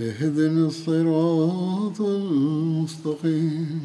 [0.00, 3.80] اهدنا الصراط المستقيم.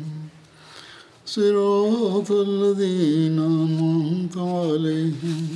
[1.26, 5.48] صراط الذين أنعمت عليهم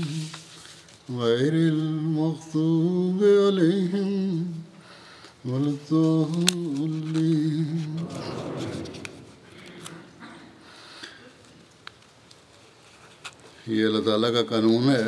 [1.10, 4.12] غير المغضوب عليهم
[5.46, 7.68] ولا الضالين.
[13.68, 15.08] یہ اللہ تعالیٰ کا قانون ہے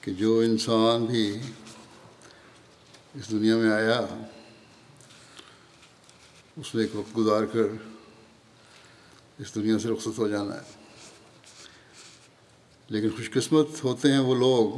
[0.00, 1.38] کہ جو انسان بھی
[3.16, 4.00] اس دنیا میں آیا،
[6.56, 7.66] اس نے ایک وقت گزار کر
[9.38, 10.74] اس دنیا سے رخصت ہو جانا ہے۔
[12.88, 14.68] لیکن خوش قسمت ہوتے ہیں وہ لوگ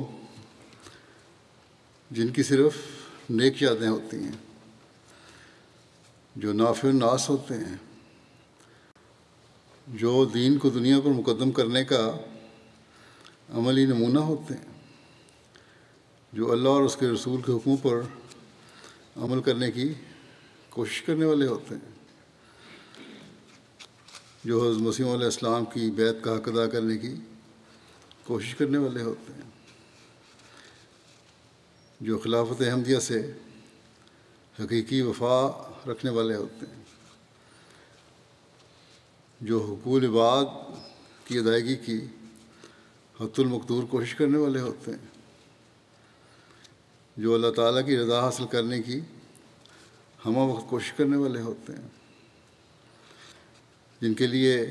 [2.11, 2.77] جن کی صرف
[3.31, 4.39] نیک یادیں ہوتی ہیں،
[6.37, 7.77] جو نافع الناس ہوتے ہیں،
[9.87, 12.17] جو دین کو دنیا پر مقدم کرنے کا
[13.49, 14.68] عملی نمونہ ہوتے ہیں۔
[16.33, 18.01] جو اللہ اور اس کے رسول کے حکموں پر
[19.17, 19.95] عمل کرنے کی
[20.71, 21.93] کوشش کرنے والے ہوتے ہیں۔
[24.45, 27.15] جو حضرت مسیم علیہ السلام کی بیت کا حق ادا کرنے کی
[28.25, 29.51] کوشش کرنے والے ہوتے ہیں۔
[32.01, 33.33] جو خلافت احمدیہ سے
[34.61, 36.83] حقیقی وفا رکھنے والے ہوتے ہیں۔
[39.41, 40.45] جو حقوق عباد
[41.25, 41.99] کی ادائیگی کی
[43.21, 45.18] حت المقدور کوشش کرنے والے ہوتے ہیں۔
[47.19, 49.01] جو اللہ تعالیٰ کی رضا حاصل کرنے کی
[50.27, 51.89] ہمہ وقت کوشش کرنے والے ہوتے ہیں۔
[54.01, 54.67] جن کے لیے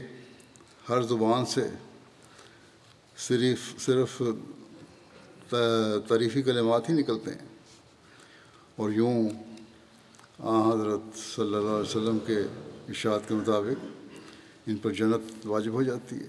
[0.90, 1.68] ہر زبان سے
[3.18, 4.22] صرف صرف
[6.08, 7.48] تعریفی کلمات ہی نکلتے ہیں۔
[8.76, 9.30] اور یوں
[10.40, 12.40] آ، حضرت صلی اللہ علیہ وسلم کے
[12.90, 13.86] اشاعت کے مطابق
[14.68, 16.28] ان پر جنت واجب ہو جاتی ہے۔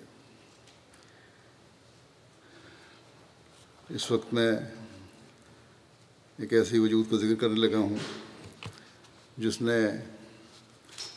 [3.89, 4.53] اس وقت میں
[6.39, 7.97] ایک ایسی وجود کا ذکر کرنے لگا ہوں،
[9.39, 9.79] جس نے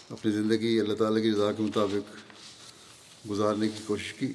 [0.10, 4.34] اپنی زندگی اللہ تعالیٰ کی رضا کے مطابق گزارنے کی کوشش کی۔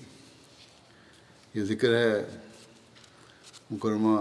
[1.55, 2.39] یہ ذکر ہے
[3.71, 4.19] مکرمہ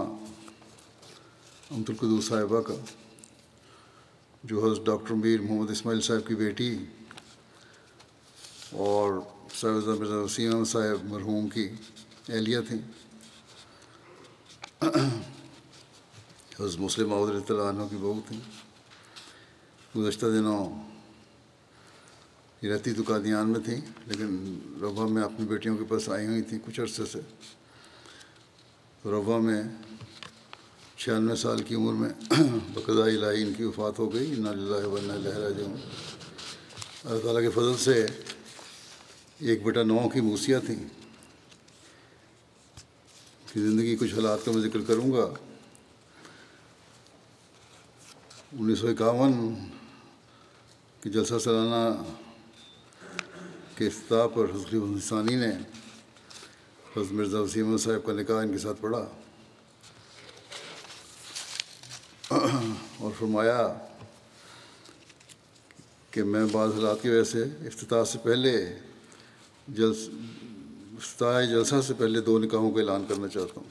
[1.70, 2.74] امت القدو صاحبہ کا،
[4.44, 6.76] جو حضرت ڈاکٹر میر محمد اسماعیل صاحب کی بیٹی
[8.70, 9.20] اور
[9.54, 11.68] صاحب مرزا وسیم صاحب مرحوم کی
[12.28, 12.82] اہلیہ تھیں۔
[16.56, 18.38] حضرت مسلم علیہ عنہ کی بہو تھیں
[19.96, 20.68] گزشتہ دنوں
[22.62, 24.36] یہ رہتی تو قادیان میں تھیں لیکن
[24.82, 27.20] ربا میں اپنی بیٹیوں کے پاس آئی ہوئی تھیں کچھ عرصے سے
[29.08, 29.62] ربا میں
[30.96, 32.08] چھیانوے سال کی عمر میں
[32.74, 35.66] بقضاء الہی ان کی وفات ہو گئی ان اللہ ون لہرا جو
[37.04, 38.04] اللہ تعالیٰ کے فضل سے
[39.40, 40.82] ایک بیٹا نو کی موسیاں تھیں
[43.46, 45.28] کہ زندگی کچھ حالات کا میں ذکر کروں گا
[48.60, 49.54] انیس سو اکاون
[51.00, 52.02] کی جلسہ سالانہ
[53.76, 55.48] کے افتتاح پر حضرت ہندوستانی نے
[56.96, 59.06] حضرت مرزا وسیم صاحب کا نکاح ان کے ساتھ پڑھا
[62.28, 63.78] اور فرمایا
[66.10, 68.78] کہ میں بعض حالات کی وجہ سے افتتاح سے پہلے
[69.68, 70.08] جلس،
[70.98, 73.70] افتتاح جلسہ سے پہلے دو نکاحوں کا اعلان کرنا چاہتا ہوں۔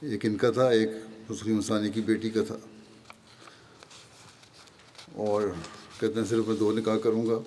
[0.00, 0.90] ایک ان کا تھا، ایک
[1.30, 2.56] حضرت مسانی کی بیٹی کا تھا۔
[5.18, 5.42] اور
[6.00, 7.38] کہتے ہیں صرف میں دو نکاح کروں گا،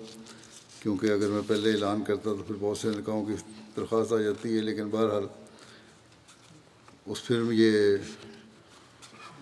[0.80, 3.32] کیونکہ اگر میں پہلے اعلان کرتا تو پھر بہت سے نکاحوں کی
[3.76, 5.26] درخواست آ جاتی ہے، لیکن بہرحال
[7.06, 7.96] اس پھر یہ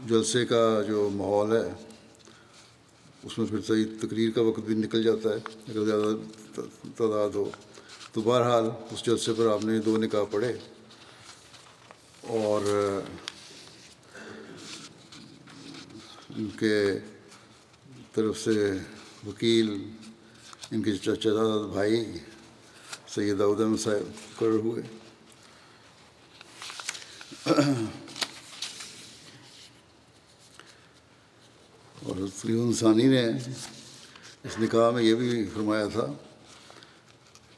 [0.07, 1.73] جلسے کا جو ماحول ہے،
[3.23, 5.39] اس میں پھر صحیح تقریر کا وقت بھی نکل جاتا ہے،
[5.69, 6.61] اگر زیادہ
[6.97, 7.51] تعداد ہو۔
[8.13, 10.57] تو بہرحال اس جلسے پر آپ نے دو نکاح پڑھے۔
[12.23, 12.61] اور
[16.37, 16.99] ان کے
[18.15, 18.79] طرف سے
[19.27, 19.91] وکیل،
[20.71, 22.19] ان کے چچا بھائی
[23.09, 24.83] سید داؤد صاحب مقرر ہوئے۔
[32.03, 33.27] اور سلیون ثانی نے
[34.45, 36.07] اس نکاح میں یہ بھی فرمایا تھا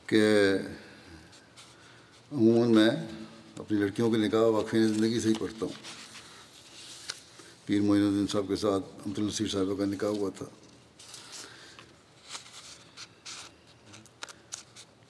[0.06, 0.22] کہ
[2.32, 2.90] عموماً میں
[3.56, 6.01] اپنی لڑکیوں کے نکاح واقفی زندگی سے ہی پڑھتا ہوں۔
[7.66, 10.46] پیر معین الدین صاحب کے ساتھ عبد النصیر صاحبہ کا نکاح ہوا تھا۔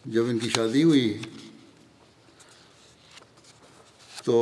[0.04, 1.18] جب ان کی شادی ہوئی
[4.24, 4.36] تو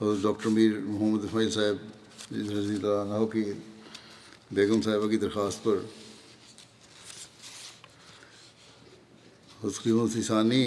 [0.00, 1.76] ڈاکٹر میر محمد اسماعیل صاحب
[2.32, 3.42] رضی اللہ عنہ کی
[4.50, 5.78] بیگم صاحبہ کی درخواست پر
[9.64, 10.64] حسقی ثانی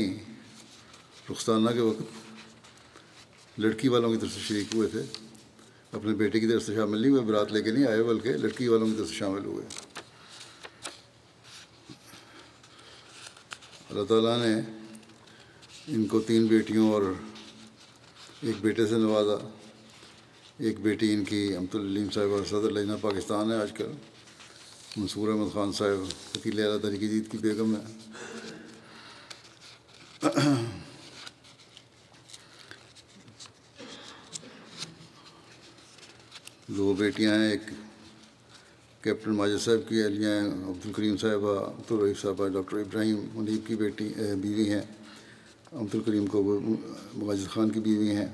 [1.31, 2.20] رخستانہ کے وقت
[3.61, 5.03] لڑکی والوں کی طرف سے شریک ہوئے تھے۔
[5.91, 8.67] اپنے بیٹے کی طرف سے شامل نہیں ہوئے، برات لے کے نہیں آئے، بلکہ لڑکی
[8.67, 9.65] والوں کی طرف سے شامل ہوئے۔
[13.89, 14.55] اللہ تعالیٰ نے
[15.87, 17.01] ان کو تین بیٹیوں اور
[18.41, 19.49] ایک بیٹے سے نوازا۔
[20.57, 23.91] ایک بیٹی ان کی امت العلیم صاحب اور صدر لجنہ پاکستان ہے آج کل۔
[24.97, 26.01] منصور احمد خان صاحب
[26.37, 27.85] وکیل اعلیٰ تحریک جیت کی بیگم ہے
[36.77, 37.61] دو بیٹیاں ہیں، ایک
[39.01, 43.67] کیپٹن ماجد صاحب کی اہلیہ ہیں عبد الکریم صاحبہ عبد الرحیف صاحبہ، ڈاکٹر ابراہیم منیب
[43.67, 44.07] کی بیٹی
[44.41, 44.81] بیوی ہیں۔
[45.71, 46.59] عبد الکریم کو
[47.15, 48.27] ماجد خان کی بیوی ہیں۔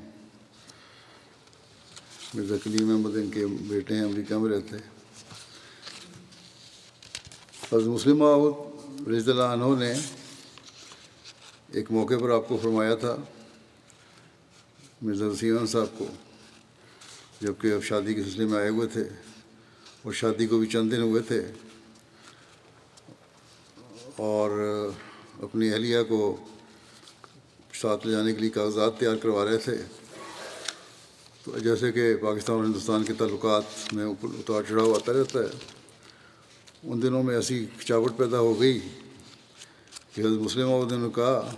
[2.33, 4.77] مرزا کلیم احمد ان کے بیٹے ہیں، امریکہ میں رہتے
[7.71, 8.23] حضرت مسلم
[9.11, 9.93] رضی اللہ عنہ نے
[11.73, 13.15] ایک موقع پر آپ کو فرمایا تھا،
[15.01, 16.07] مرزا وسیم صاحب کو۔
[17.41, 19.03] جبکہ اب شادی کے سلسلے میں آئے ہوئے تھے
[20.01, 21.41] اور شادی کو بھی چند دن ہوئے تھے
[24.15, 24.51] اور
[25.43, 26.19] اپنی اہلیہ کو
[27.73, 29.77] ساتھ لے جانے کے لیے کاغذات تیار کروا رہے تھے۔
[31.43, 35.57] تو جیسے کہ پاکستان اور ہندوستان کے تعلقات میں اوپر اتار چڑھاؤ آتا رہتا ہے،
[36.83, 38.79] ان دنوں میں ایسی کھچاوٹ پیدا ہو گئی
[40.13, 41.55] کہ حضرت مسلم عہدے نے کہا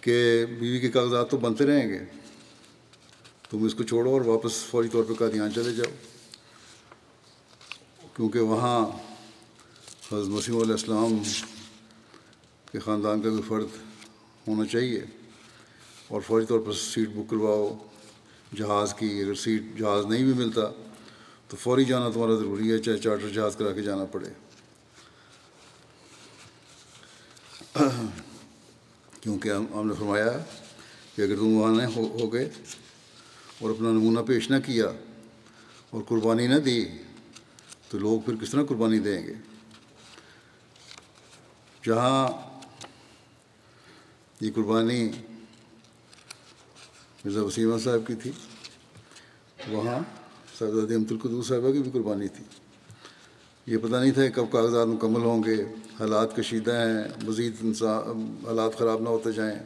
[0.00, 1.98] کہ بیوی کے کاغذات تو بنتے رہیں گے۔
[3.54, 5.92] تم اس کو چھوڑو اور واپس فوری طور پہ قادیان چلے جاؤ۔
[8.16, 8.86] کیونکہ وہاں
[10.12, 11.22] حضرت مسیم علیہ السلام
[12.72, 13.66] کے خاندان کا بھی فرد
[14.48, 15.00] ہونا چاہیے۔
[16.08, 17.78] اور فوری طور پر سیٹ بک کرواؤ۔
[18.56, 20.60] جہاز کی اگر سیٹ جہاز نہیں بھی ملتا
[21.48, 24.28] تو فوری جانا تمہارا ضروری ہے، چاہے چارٹر جہاز کرا کے جانا پڑے۔
[29.20, 30.38] کیونکہ ہم نے فرمایا
[31.16, 32.50] کہ اگر تم وہاں نہیں ہو گئے
[33.58, 34.86] اور اپنا نمونہ پیش نہ کیا
[35.90, 36.84] اور قربانی نہ دی،
[37.88, 39.34] تو لوگ پھر کس طرح قربانی دیں گے؟
[41.86, 42.28] جہاں
[44.40, 45.10] یہ قربانی
[47.24, 48.30] مرزا وسیمہ صاحب کی تھی،
[49.68, 49.98] وہاں
[50.58, 52.44] سرداد امت القدور صاحبہ کی بھی قربانی تھی۔
[53.66, 55.64] یہ پتہ نہیں تھا کب کاغذات مکمل ہوں گے،
[56.00, 59.58] حالات کشیدہ ہیں، مزید انسان، حالات خراب نہ ہوتے جائیں۔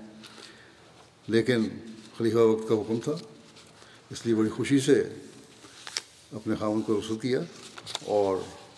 [1.26, 1.68] لیکن
[2.18, 3.12] خلیفہ وقت کا حکم تھا۔
[4.10, 5.02] اس لیے بڑی خوشی سے
[6.32, 7.40] اپنے خامن کو رسو کیا
[8.04, 8.36] اور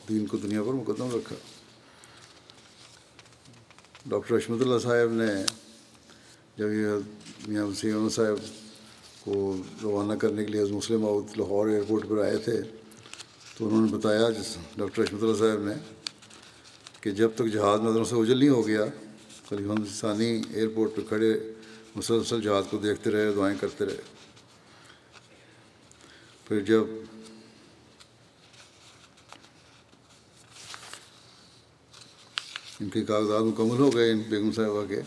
[0.08, 1.36] دین کو دنیا پر مقدم رکھا۔
[4.06, 5.28] ڈاکٹر اشمت اللہ صاحب نے
[6.56, 8.36] جب یہ میاں وسیم احمد صاحب
[9.24, 12.60] کو روانہ کرنے کے لیے مسلم آؤٹ لاہور ایئرپورٹ پر آئے تھے،
[13.56, 15.74] تو انہوں نے بتایا جس ڈاکٹر اشمت اللہ صاحب نے
[17.00, 18.84] کہ جب تک جہاز نظروں سے اجل نہیں ہو گیا،
[19.48, 21.32] خلیفہ ثانی ایئرپورٹ پہ کھڑے
[21.96, 24.19] مسلسل جہاز کو دیکھتے رہے، دعائیں کرتے رہے۔
[26.50, 26.84] پھر جب
[32.80, 35.00] ان کے کاغذات مکمل ہو گئے، ان بیگم صاحبہ کے،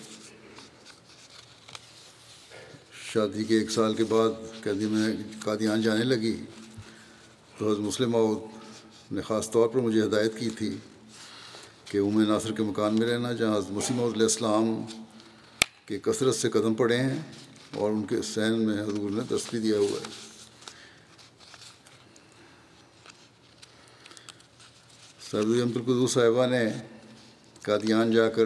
[3.11, 4.29] شادی کے ایک سال کے بعد
[4.63, 6.35] قیدی میں قادیان جانے لگی،
[7.57, 8.15] تو حضرت مسلم
[9.11, 10.75] نے خاص طور پر مجھے ہدایت کی تھی
[11.85, 14.75] کہ ام ناصر کے مکان میں رہنا، جہاں حضرت مسلم علیہ السلام
[15.85, 17.21] کے کثرت سے قدم پڑے ہیں
[17.73, 20.31] اور ان کے سین میں حضور نے دستی دیا ہوا ہے۔
[25.33, 26.65] سردی امت القدو صاحبہ نے
[27.61, 28.45] قادیان جا کر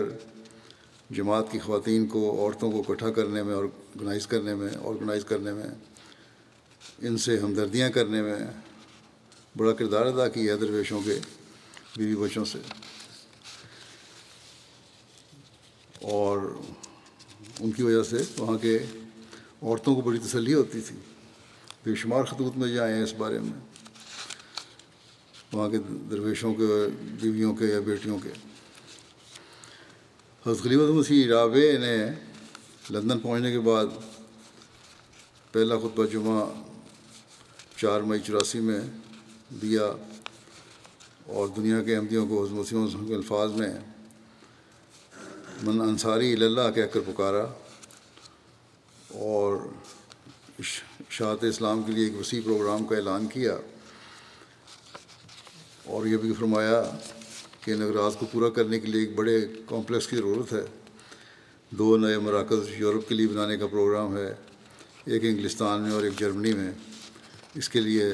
[1.09, 5.63] جماعت کی خواتین کو، عورتوں کو اکٹھا کرنے میں آرگنائز کرنے میں آرگنائز کرنے میں،
[6.99, 8.35] ان سے ہمدردیاں کرنے میں
[9.57, 11.19] بڑا کردار ادا کیا ہے درویشوں کے
[11.97, 12.59] بیوی بچوں سے۔
[16.01, 16.55] اور
[17.59, 18.79] ان کی وجہ سے وہاں کے
[19.61, 20.95] عورتوں کو بڑی تسلی ہوتی تھی۔
[21.85, 23.66] بے شمار خطوط میں جائیں اس بارے میں۔
[25.53, 25.77] وہاں کے
[26.11, 26.65] درویشوں کے،
[27.21, 28.29] بیویوں کے یا بیٹیوں کے۔
[30.45, 31.97] حضرت خلیفۃ مسیح رابع نے
[32.89, 33.85] لندن پہنچنے کے بعد
[35.51, 36.45] پہلا خطبہ جمعہ
[37.77, 38.79] چار مئی چوراسی میں
[39.61, 39.85] دیا
[41.35, 43.71] اور دنیا کے احمدیوں کو، حضرت مسیح کے الفاظ میں
[45.63, 47.45] من انصاری اللہ کہہ کر پکارا
[49.09, 49.57] اور
[50.59, 53.57] اشاعت اسلام کے لیے ایک وسیع پروگرام کا اعلان کیا۔
[55.87, 56.81] اور یہ بھی فرمایا
[57.61, 60.65] کہ ان اغراض کو پورا کرنے کے لیے ایک بڑے کمپلیکس کی ضرورت ہے،
[61.71, 64.33] دو نئے مراکز یورپ کے لیے بنانے کا پروگرام ہے،
[65.05, 66.71] ایک انگلستان میں اور ایک جرمنی میں،
[67.55, 68.05] اس کے لیے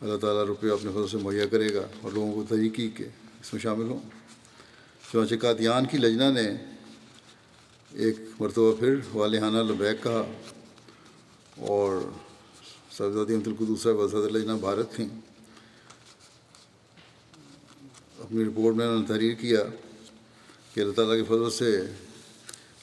[0.00, 3.04] اللہ تعالیٰ روپیہ اپنے فضل سے مہیا کرے گا اور لوگوں کو طریقی کے
[3.40, 3.98] اس میں شامل ہوں۔
[5.12, 6.48] چونچہ قادیان کی لجنا نے
[7.94, 10.22] ایک مرتبہ پھر والہانہ لبیک کہا
[11.56, 12.00] اور
[12.90, 15.08] سرزادی عمد القدوس صاحب وزاد لجنا بھارت تھیں۔
[18.30, 19.58] اپنی رپورٹ میں انہوں نے تحریر کیا
[20.74, 21.82] کہ اللہ تعالیٰ کے فضل سے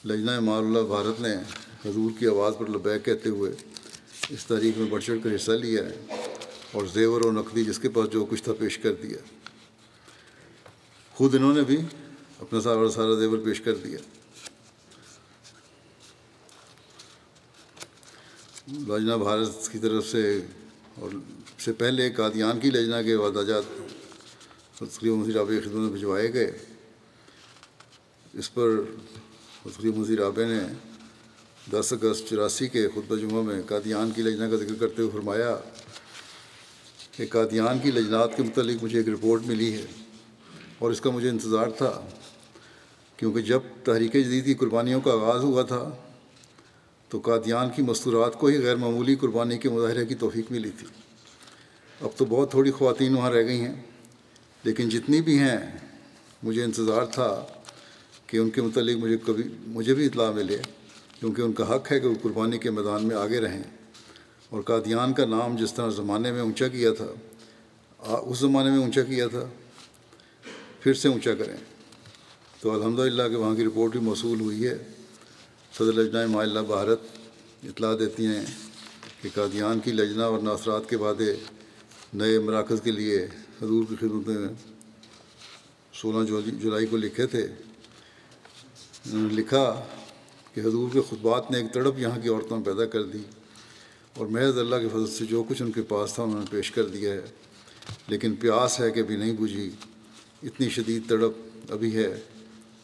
[0.04, 1.34] لجنا مار اللہ بھارت نے
[1.84, 3.52] حضور کی آواز پر لبیک کہتے ہوئے
[4.30, 6.06] اس تاریخ میں بڑھ چڑھ کر حصہ لیا ہے
[6.72, 9.18] اور زیور و نقدی جس کے پاس جو کچھ تھا پیش کر دیا۔
[11.14, 11.76] خود انہوں نے بھی
[12.40, 13.98] اپنا سارا سارا زیور پیش کر دیا۔
[18.68, 20.40] لجنا بھارت کی طرف سے
[20.94, 21.10] اور
[21.58, 23.62] سے پہلے قادیان کی لجنا کے وعدہ جات
[24.78, 26.52] تقریب مزیر آب خدمت میں بھجوائے گئے۔
[28.34, 28.68] اس پر
[29.62, 30.58] تقریب مزیر آبے نے
[31.72, 35.56] دس اگست چوراسی کے خطبہ جمعہ میں قادیان کی لجنا کا ذکر کرتے ہوئے فرمایا
[37.16, 39.84] کہ قادیان کی لجنات کے متعلق مجھے ایک رپورٹ ملی ہے
[40.78, 42.00] اور اس کا مجھے انتظار تھا،
[43.16, 45.90] کیونکہ جب تحریک جدید کی قربانیوں کا آغاز ہوا تھا
[47.08, 50.86] تو قادیان کی مستورات کو ہی غیر معمولی قربانی کے مظاہرے کی توفیق ملی تھی۔
[52.00, 53.74] اب تو بہت تھوڑی خواتین وہاں رہ گئی ہیں۔
[54.68, 55.58] لیکن جتنی بھی ہیں،
[56.42, 57.46] مجھے انتظار تھا
[58.26, 60.58] کہ ان کے متعلق مجھے کبھی، مجھے بھی اطلاع ملے،
[61.20, 63.62] کیونکہ ان کا حق ہے کہ وہ قربانی کے میدان میں آگے رہیں۔
[64.48, 67.06] اور قادیان کا نام جس طرح زمانے میں اونچا کیا تھا
[67.98, 69.48] اس زمانے میں اونچا کیا تھا،
[70.80, 71.56] پھر سے اونچا کریں۔
[72.60, 74.78] تو الحمد للہ کہ وہاں کی رپورٹ بھی موصول ہوئی ہے۔
[75.78, 77.00] صدر لجنہ مائلہ بھارت
[77.64, 78.44] اطلاع دیتی ہیں
[79.22, 81.34] کہ قادیان کی لجنہ اور ناثرات کے وعدے
[82.14, 83.26] نئے مراکز کے لیے
[83.62, 84.48] حضور کی خدمت میں
[85.92, 87.42] سولہ جولائی کو لکھے تھے۔
[89.06, 89.84] انہوں نے لکھا
[90.54, 93.18] کہ حضور کے خطبات نے ایک تڑپ یہاں کی عورتوں پیدا کر دی
[94.16, 96.70] اور محض اللہ کے فضل سے جو کچھ ان کے پاس تھا انہوں نے پیش
[96.70, 97.20] کر دیا ہے۔
[98.08, 99.70] لیکن پیاس ہے کہ ابھی نہیں بجھی۔
[100.42, 101.32] اتنی شدید تڑپ
[101.72, 102.20] ابھی ہے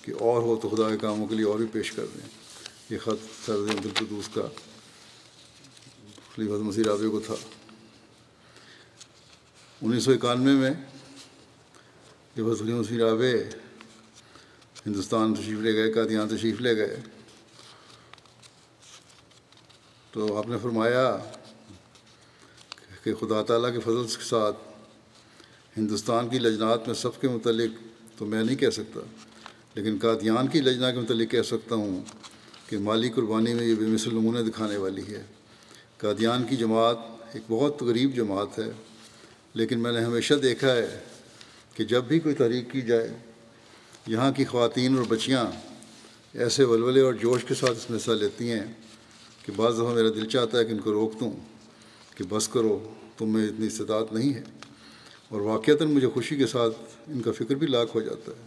[0.03, 2.29] کہ اور ہو تو خدا کے کاموں کے لیے اور بھی پیش کر دیں۔
[2.91, 4.49] یہ خط سرد عبدالقدوس کا
[6.35, 7.35] خلیفت مسیح رابع کو تھا۔
[9.85, 10.71] انیس سو اکانوے میں
[12.37, 13.33] جب حضرت مسیح رابع
[14.87, 16.97] ہندوستان تشریف لے گئے قادیان تشریف لے گئے۔
[20.11, 21.17] تو آپ نے فرمایا
[23.03, 24.57] کہ خدا تعالیٰ کے فضل کے ساتھ
[25.77, 27.73] ہندوستان کی لجنات میں سب کے متعلق
[28.19, 29.01] تو میں نہیں کہہ سکتا،
[29.75, 32.03] لیکن قادیان کی لجنا کے متعلق کہہ سکتا ہوں
[32.69, 35.23] کہ مالی قربانی میں یہ بے مثل نمونے دکھانے والی ہے۔
[35.99, 36.97] قادیان کی جماعت
[37.33, 38.71] ایک بہت غریب جماعت ہے۔
[39.55, 40.99] لیکن میں نے ہمیشہ دیکھا ہے
[41.75, 43.17] کہ جب بھی کوئی تحریک کی جائے،
[44.07, 45.47] یہاں کی خواتین اور بچیاں
[46.33, 48.65] ایسے ولولے اور جوش کے ساتھ اس میں حصہ لیتی ہیں
[49.47, 51.33] کہ بعض دفعہ میرا دل چاہتا ہے کہ ان کو روک دوں،
[52.15, 54.43] کہ بس کرو، تم میں اتنی استطاعت نہیں ہے۔
[55.29, 58.47] اور واقعتاً مجھے خوشی کے ساتھ ان کا فکر بھی لاکھ ہو جاتا ہے۔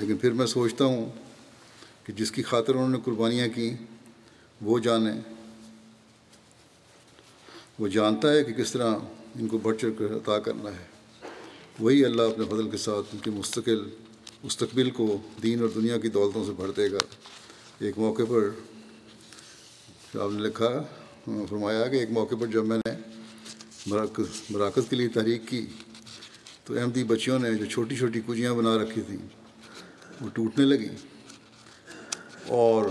[0.00, 1.12] لیکن پھر میں سوچتا ہوں
[2.04, 3.74] کہ جس کی خاطر انہوں نے قربانیاں کی،
[4.62, 5.12] وہ جانے۔
[7.78, 8.94] وہ جانتا ہے کہ کس طرح
[9.34, 10.86] ان کو بڑھ چڑھ کر عطا کرنا ہے۔
[11.80, 13.88] وہی اللہ اپنے فضل کے ساتھ ان کی مستقل،
[14.44, 16.98] مستقبل کو دین اور دنیا کی دولتوں سے بھر دے گا۔
[17.78, 18.48] ایک موقع پر
[20.20, 20.82] آپ نے لکھا،
[21.24, 22.92] فرمایا کہ ایک موقع پر جب میں نے
[23.86, 25.66] مراکز مراکز کے لیے تحریک کی
[26.64, 29.16] تو احمدی بچیوں نے جو چھوٹی چھوٹی کجیاں بنا رکھی تھیں،
[30.20, 30.96] وہ ٹوٹنے لگیں۔
[32.46, 32.84] اور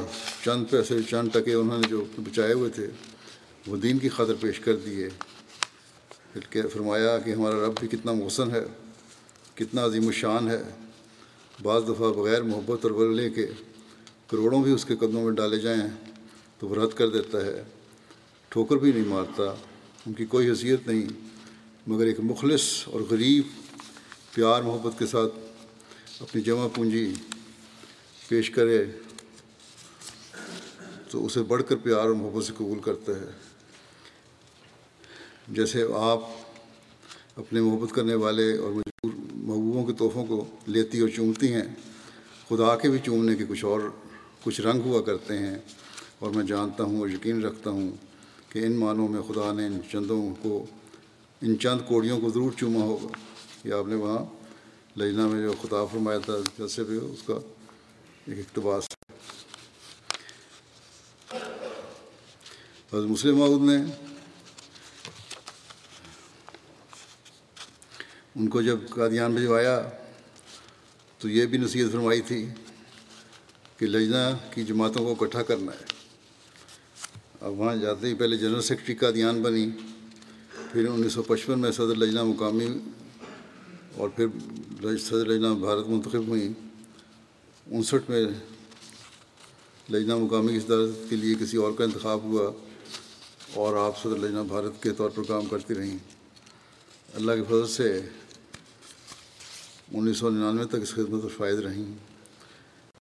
[0.46, 2.88] چند پیسے، چند ٹکے انہوں نے جو بچائے ہوئے تھے،
[3.68, 5.10] وہ دین کی خاطر پیش کر دیے۔
[6.34, 8.64] پھر کہ فرمایا کہ ہمارا رب بھی کتنا محسن ہے،
[9.56, 10.62] کتنا عظیم الشان ہے۔
[11.62, 13.48] بعض دفعہ بغیر محبت اور ولے کے
[14.28, 15.82] کروڑوں بھی اس کے قدموں میں ڈالے جائیں
[16.60, 17.64] تو وہ رد کر دیتا ہے۔
[18.50, 19.44] ٹھوکر بھی نہیں مارتا،
[20.06, 21.08] ان کی کوئی حیثیت نہیں،
[21.88, 23.48] مگر ایک مخلص اور غریب
[24.34, 25.34] پیار محبت کے ساتھ
[26.20, 27.14] اپنی جمع پونجی
[28.28, 28.84] پیش کرے
[31.10, 33.53] تو اسے بڑھ کر پیار اور محبت سے قبول کرتا ہے۔
[35.48, 36.20] جیسے آپ
[37.36, 41.64] اپنے محبت کرنے والے اور مجبور محبوبوں کے تحفوں کو لیتی اور چومتی ہیں،
[42.50, 43.80] خدا کے بھی چومنے کے کچھ اور
[44.44, 45.58] کچھ رنگ ہوا کرتے ہیں۔
[46.20, 47.92] اور میں جانتا ہوں اور یقین رکھتا ہوں
[48.50, 50.66] کہ ان معنوں میں خدا نے ان چندوں کو،
[51.42, 53.08] ان چند کوڑیوں کو ضرور چوما ہوگا۔
[53.68, 54.26] یہ آپ نے وہاں
[55.00, 57.34] لجنا میں جو خطاب فرمایا تھا جیسے بھی اس کا
[58.28, 58.88] ایک اقتباس۔
[62.94, 63.78] حضرت مسلم معود نے
[68.36, 69.90] ان کو جب قادیان بھجوایا
[71.18, 72.46] تو یہ بھی نصیحت فرمائی تھی
[73.78, 75.86] کہ لجنا کی جماعتوں کو اکٹھا کرنا ہے۔
[77.42, 79.70] اب وہاں جاتے ہی پہلے جنرل سیکرٹری قادیان بنی،
[80.72, 82.68] پھر انیس سو پچپن میں صدر لجنا مقامی
[83.96, 84.28] اور پھر
[84.98, 86.50] صدر لجنا بھارت منتخب ہوئیں
[87.68, 88.26] انسٹھ میں
[89.90, 92.52] لجنا مقامی کی صدارت کے لیے کسی اور کا انتخاب ہوا
[93.54, 95.98] اور آپ صدر لجنا بھارت کے طور پر کام کرتی رہیں۔
[97.14, 98.02] اللہ کے فضل سے
[99.92, 101.94] انیس سو ننانوے تک اس خدمت پر فائد رہیں۔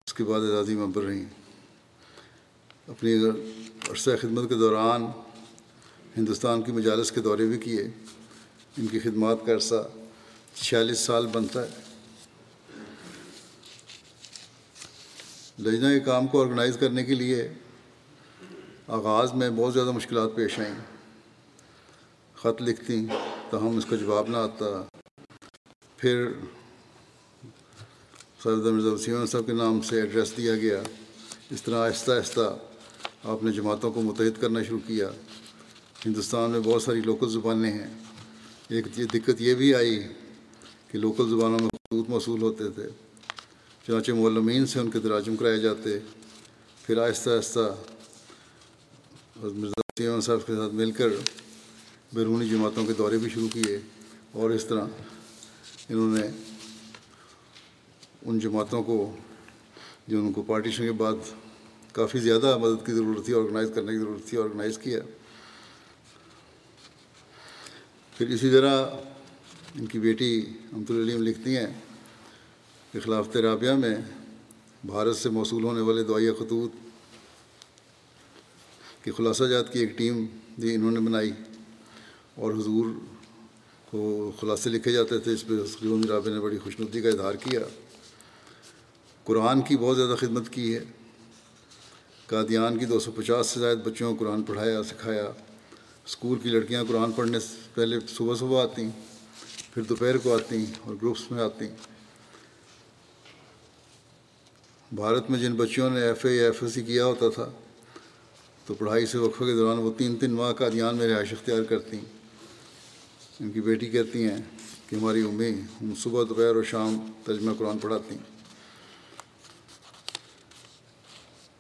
[0.06, 1.24] اس کے بعد اعزازی ممبر رہیں۔
[2.88, 3.14] اپنی
[3.90, 5.06] عرصہ خدمت کے دوران
[6.16, 7.88] ہندوستان کی مجالس کے دورے بھی کیے،
[8.78, 9.88] ان کی خدمات کا عرصہ
[10.54, 11.68] چھیالیس سال بنتا ہے۔
[15.58, 17.48] لجنا کے کام کو آرگنائز کرنے کے لیے
[18.88, 20.74] آغاز میں بہت زیادہ مشکلات پیش آئیں۔
[22.34, 23.06] خط لکھتی
[23.50, 24.84] تو ہم اس کا جواب نہ آتا۔
[25.96, 26.28] پھر
[28.42, 30.82] سرد مرزا وسیم صاحب کے نام سے ایڈریس دیا گیا۔
[31.50, 32.58] اس طرح آہستہ آہستہ
[33.24, 35.10] آپ نے جماعتوں کو متحد کرنا شروع کیا۔
[36.06, 37.86] ہندوستان میں بہت ساری لوکل زبانیں ہیں۔
[38.68, 40.02] ایک یہ دقت یہ بھی آئی
[40.90, 42.88] کہ لوکل زبانوں میں خطوط موصول ہوتے تھے۔
[43.86, 45.98] چنانچہ معلمین سے ان کے تراجم کرائے جاتے۔
[46.86, 47.74] پھر آہستہ آہستہ
[49.36, 51.08] مرزا وسیم صاحب کے ساتھ مل کر
[52.12, 53.78] بیرونی جماعتوں کے دورے بھی شروع کیے۔
[54.32, 54.84] اور اس طرح
[55.88, 56.30] انہوں نے
[58.26, 59.16] ان جماعتوں کو
[60.08, 61.12] جو ان کو پارٹیشن کے بعد
[61.92, 65.00] کافی زیادہ مدد کی ضرورت تھی آرگنائز کرنے کی ضرورت تھی آرگنائز کیا۔
[68.18, 68.84] پھر اسی طرح
[69.74, 71.66] ان کی بیٹی امت العلیم لکھتی ہیں
[72.92, 73.96] کہ خلافت رابعہ میں
[74.84, 76.72] بھارت سے موصول ہونے والے دعائیہ خطوط
[79.04, 80.26] کی خلاصہ جات کی ایک ٹیم
[80.58, 81.32] بھی انہوں نے بنائی
[82.34, 82.86] اور حضور
[83.90, 87.60] کو خلاصے لکھے جاتے تھے۔ اس پہ سکون نے بڑی خوشنودی کا اظہار کیا۔
[89.28, 90.84] قرآن کی بہت زیادہ خدمت کی ہے۔
[92.26, 95.24] قادیان کی دو سو پچاس سے زائد بچوں کو قرآن پڑھایا، سکھایا۔
[96.06, 98.88] اسکول کی لڑکیاں قرآن پڑھنے سے پہلے صبح صبح آتیں
[99.74, 101.68] پھر دوپہر کو آتیں اور گروپس میں آتیں
[104.92, 107.50] بھارت میں جن بچیوں نے ایف اے یا ایف ایس سی کیا ہوتا تھا،
[108.66, 111.98] تو پڑھائی سے وقفے کے دوران وہ تین تین ماہ قادیان میں رہائش اختیار کرتیں
[113.40, 114.40] ان کی بیٹی کہتی ہیں
[114.88, 118.37] کہ ہماری امی ہم صبح، دوپہر اور شام ترجمہ قرآن پڑھاتی۔ ہیں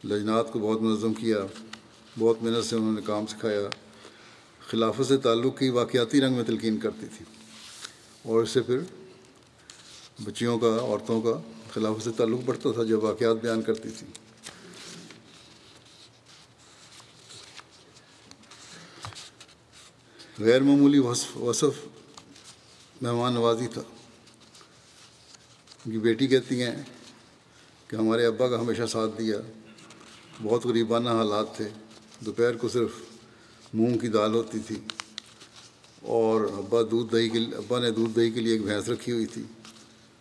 [0.04, 1.38] لجنات کو بہت منظم کیا،
[2.18, 3.60] بہت محنت سے انہوں نے کام سکھایا۔
[4.68, 7.24] خلافت سے تعلق کی واقعاتی رنگ میں تلقین کرتی تھی۔
[8.22, 8.78] اور اس سے پھر
[10.24, 11.40] بچیوں کا، عورتوں کا
[11.74, 14.06] خلافت سے تعلق بڑھتا تھا جو واقعات بیان کرتی تھی۔
[20.38, 21.86] غیر معمولی وصف وصف
[23.02, 23.82] مہمان نوازی تھا۔
[25.86, 26.82] ان کی بیٹی کہتی ہیں
[27.88, 29.36] کہ ہمارے ابا کا ہمیشہ ساتھ دیا۔
[30.42, 31.68] بہت غریبانہ حالات تھے۔
[32.20, 32.90] دوپہر کو صرف
[33.74, 34.76] مونگ کی دال ہوتی تھی
[36.02, 39.26] اور ابا دودھ دہی کے ابا نے دودھ دہی کے لیے ایک بھینس رکھی ہوئی
[39.26, 39.42] تھی۔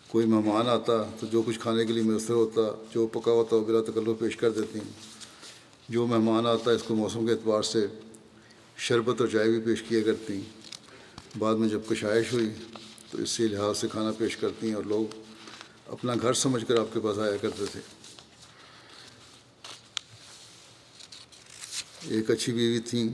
[0.08, 2.62] کوئی مہمان آتا تو جو کچھ کھانے کے لیے میسر ہوتا،
[2.94, 4.80] جو پکا ہوتا وہ بلا تکلف پیش کر دیتی۔
[5.90, 7.88] جو مہمان آتا اس کو موسم کے اعتبار سے
[8.78, 10.42] شربت اور چائے بھی پیش کیا کرتی۔
[11.40, 12.50] بعد میں جب کشائش ہوئی
[13.12, 15.16] تو اس سے لحاظ سے کھانا پیش کرتی ہیں اور لوگ
[15.88, 17.97] اپنا گھر سمجھ کر آپ کے پاس آیا کرتے تھے۔
[22.08, 23.10] ایک اچھی بیوی تھیں،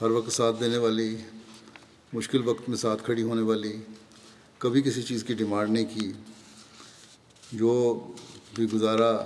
[0.00, 1.16] ہر وقت ساتھ دینے والی،
[2.12, 3.76] مشکل وقت میں ساتھ کھڑی ہونے والی،
[4.58, 6.12] کبھی کسی چیز کی ڈیمانڈ نہیں کی،
[7.52, 8.00] جو
[8.54, 9.24] بھی گزارا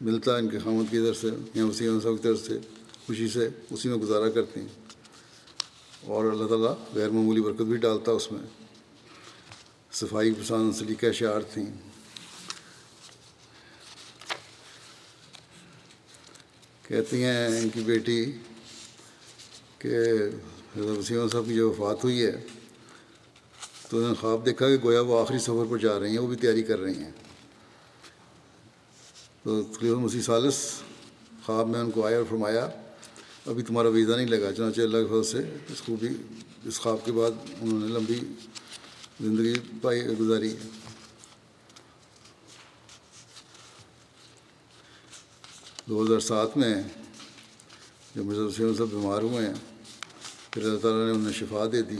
[0.00, 2.58] ملتا ان کے خامد کی طرف سے یا اسی صاحب کی طرف سے،
[3.06, 4.68] خوشی سے اسی میں گزارا کرتے ہیں۔
[6.06, 8.40] اور اللہ تعالیٰ غیر معمولی برکت بھی ڈالتا اس میں۔
[9.92, 11.91] صفائی پسند سلیقہ اشعار تھیں۔
[16.88, 18.24] کہتی ہیں ان کی بیٹی
[19.78, 19.96] کہ
[20.76, 22.32] حضرت وسیم صاحب کی جو وفات ہوئی ہے،
[23.88, 26.26] تو انہوں نے خواب دیکھا کہ گویا وہ آخری سفر پر جا رہی ہیں، وہ
[26.26, 27.10] بھی تیاری کر رہی ہیں۔
[29.42, 30.56] تو تقریباً مسیح سالس
[31.46, 32.68] خواب میں ان کو آیا اور فرمایا،
[33.46, 36.08] ابھی تمہارا ویزا نہیں لگا، چنانچہ اللہ کے فضل سے اس خوبی،
[36.64, 38.18] اس خواب کے بعد انہوں نے لمبی
[39.20, 40.54] زندگی پائی، گزاری۔
[45.86, 46.82] دو ہزار سات میں
[48.14, 49.54] جب مرزا حسین صاحب بیمار ہوئے ہیں،
[50.50, 51.96] پھر اللہ تعالیٰ نے انہیں شفا دے دی۔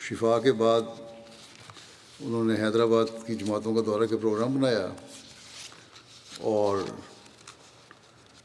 [0.00, 0.80] شفا کے بعد
[2.20, 4.88] انہوں نے حیدرآباد کی جماعتوں کا دورہ کے پروگرام بنایا
[6.38, 6.78] اور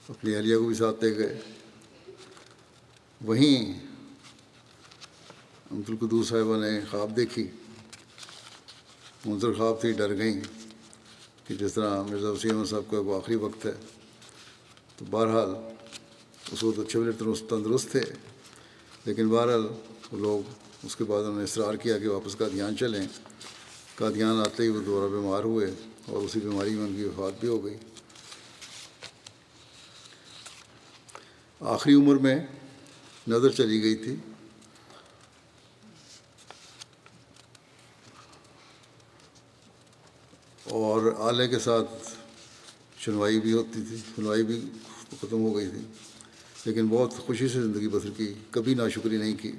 [0.10, 1.42] اپنی اہلیہ کو بھی ساتھ دے گئے۔
[3.26, 3.80] وہیں
[5.72, 7.48] امت القدو صاحبہ نے خواب دیکھی۔
[9.26, 10.61] منظر خواب تھی، ڈر گئیں۔
[11.52, 13.72] کہ جس طرح مرزا وسیم صاحب کا وہ آخری وقت ہے،
[14.98, 15.50] تو بہرحال
[16.52, 17.12] اس وقت اچھے بلے
[17.50, 18.02] تندرست تھے،
[19.06, 19.68] لیکن بہرحال
[20.12, 20.50] وہ لوگ
[20.84, 23.08] اس کے بعد انہوں نے اصرار کیا کہ واپس قادیان چلیں۔
[23.96, 25.74] قادیان آتے ہی وہ دوبارہ بیمار ہوئے
[26.06, 27.78] اور اسی بیماری میں ان کی وفات بھی ہو گئی۔
[31.60, 32.46] آخری عمر میں
[33.28, 34.16] نظر چلی گئی تھی۔
[40.72, 42.12] اور آلے کے ساتھ
[43.06, 44.62] سنوائی بھی ہوتی تھی، سنوائی بھی
[45.20, 45.82] ختم ہو گئی تھی۔
[46.66, 49.52] لیکن بہت خوشی سے زندگی بسر کی، کبھی ناشکری نہیں کی۔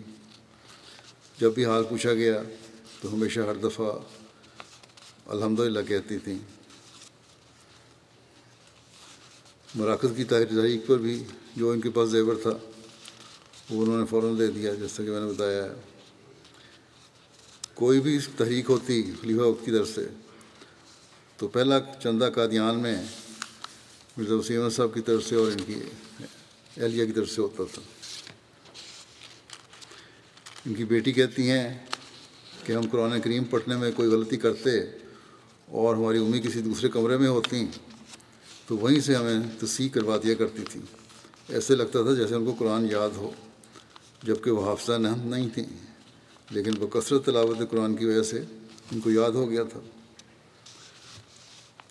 [1.40, 2.42] جب بھی حال پوچھا گیا
[3.00, 3.92] تو ہمیشہ ہر دفعہ
[5.26, 6.38] الحمد للہ کہتی تھیں۔
[9.74, 11.24] مراکز کی تحریک پر بھی
[11.56, 12.58] جو ان کے پاس زیور تھا،
[13.70, 15.70] وہ انہوں نے فوراً دے دیا، جیسا کہ میں نے بتایا۔ ہے
[17.74, 20.08] کوئی بھی تحریک ہوتی، خلیفہ وقت کی طرف سے
[21.42, 23.02] تو پہلا چندہ قادیان میں
[24.16, 25.74] مرزا وسیم صاحب کی طرف سے اور ان کی
[26.76, 27.82] اہلیہ کی طرف سے ہوتا تھا۔
[30.66, 31.86] ان کی بیٹی کہتی ہیں
[32.64, 34.80] کہ ہم قرآن کریم پڑھنے میں کوئی غلطی کرتے
[35.66, 37.66] اور ہماری امی کسی دوسرے کمرے میں ہوتی
[38.66, 40.80] تو وہیں سے ہمیں تصحیح کروا دیا کرتی تھی۔
[41.48, 43.30] ایسے لگتا تھا جیسے ان کو قرآن یاد ہو
[44.22, 45.66] جبکہ وہ حافظہ نہیں تھیں۔
[46.50, 48.40] لیکن وہ کثرت تلاوت قرآن کی وجہ سے
[48.92, 49.80] ان کو یاد ہو گیا تھا۔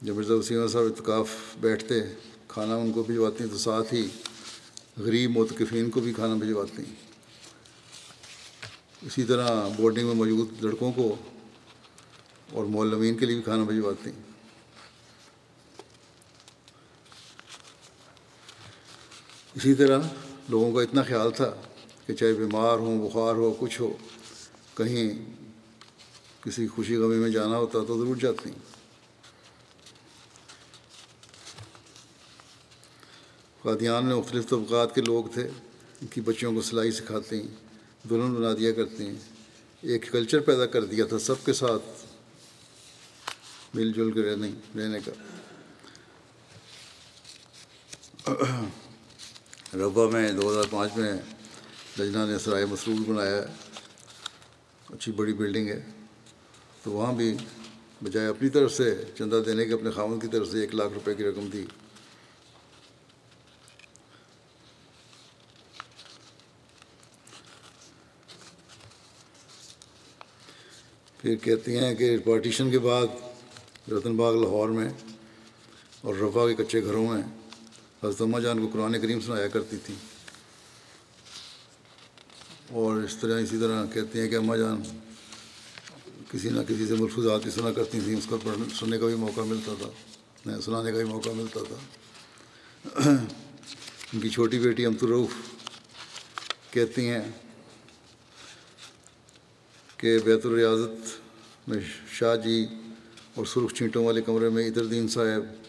[0.01, 1.99] جب مرزا وسیم صاحب اتکاف بیٹھتے،
[2.47, 4.07] کھانا ان کو بھجواتی تو ساتھ ہی
[4.97, 6.83] غریب متقفین کو بھی کھانا بھجواتی
[9.01, 11.15] اسی طرح بورڈنگ میں موجود لڑکوں کو
[12.53, 14.11] اور مولمین کے لیے بھی کھانا بھجواتی
[19.55, 20.01] اسی طرح
[20.49, 21.53] لوگوں کا اتنا خیال تھا
[22.07, 23.93] کہ چاہے بیمار ہوں، بخار ہو، کچھ ہو،
[24.77, 25.09] کہیں
[26.43, 28.49] کسی خوشی غمی میں جانا ہوتا تو ضرور جاتی
[33.61, 35.49] قادیان میں مختلف طبقات کے لوگ تھے،
[36.01, 37.47] ان کی بچوں کو سلائی سکھاتے ہیں،
[38.09, 39.15] دلہن بنا دیا کرتے ہیں۔
[39.81, 41.83] ایک کلچر پیدا کر دیا تھا سب کے ساتھ،
[43.73, 45.11] مل جل کے رہنے رہنے کا۔
[49.73, 51.13] ربا میں، دو ہزار پانچ میں
[51.99, 53.45] لجنا نے سرائے مسرول بنایا۔ ہے
[54.89, 55.85] اچھی بڑی بلڈنگ ہے۔
[56.83, 57.37] تو وہاں بھی
[58.03, 61.15] بجائے اپنی طرف سے چندہ دینے کے، اپنے خامن کی طرف سے ایک لاکھ روپے
[61.15, 61.65] کی رقم دی
[71.21, 74.89] پھر کہتی ہیں کہ پارٹیشن کے بعد رتن باغ لاہور میں
[76.01, 77.21] اور رفا کے کچے گھروں میں
[78.03, 79.93] حضرت اماں جان کو قرآن کریم سنایا کرتی تھی
[82.71, 84.81] اور اس طرح اسی طرح کہتے ہیں کہ اماں جان
[86.31, 89.15] کسی نہ کسی سے ملفوظات کی سنا کرتی تھیں، اس کو پڑھنے سننے کا بھی
[89.15, 93.11] موقع ملتا تھا سنانے کا بھی موقع ملتا تھا۔
[94.13, 95.33] ان کی چھوٹی بیٹی امت الروف
[96.71, 97.21] کہتی ہیں
[100.01, 101.19] کہ بیت الریاضت
[101.69, 101.77] میں
[102.11, 102.67] شاہ جی
[103.35, 105.65] اور سرخ چینٹوں والے کمرے میں ادر دین صاحب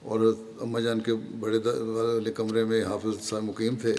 [0.00, 3.94] اور اماں جان کے بڑے والے کمرے میں حافظ صاحب مقیم تھے،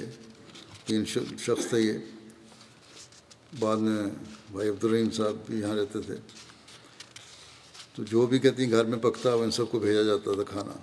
[0.86, 1.06] تین
[1.40, 1.94] شخص تھے یہ۔
[3.60, 4.04] بعد میں
[4.52, 6.16] بھائی عبدالرحیم صاحب بھی یہاں رہتے تھے۔
[7.96, 10.44] تو جو بھی کہتی ہیں گھر میں پکتا، وہ ان سب کو بھیجا جاتا تھا
[10.44, 10.74] کھانا۔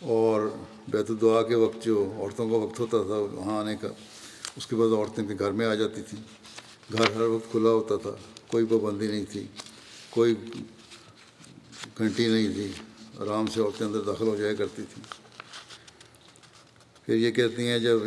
[0.00, 0.48] اور
[0.90, 3.88] بیت الدعا کے وقت جو عورتوں کا وقت ہوتا تھا، وہاں آنے کا،
[4.56, 6.22] اس کے بعد عورتیں بھی گھر میں آ جاتی تھیں۔
[6.92, 8.10] گھر ہر وقت کھلا ہوتا تھا،
[8.46, 9.46] کوئی پابندی نہیں تھی،
[10.10, 10.34] کوئی
[11.98, 12.68] گھنٹی نہیں تھی۔
[13.18, 15.04] آرام سے عورتیں اندر داخل ہو جایا کرتی تھیں۔
[17.06, 17.98] پھر یہ کہتی ہیں، جب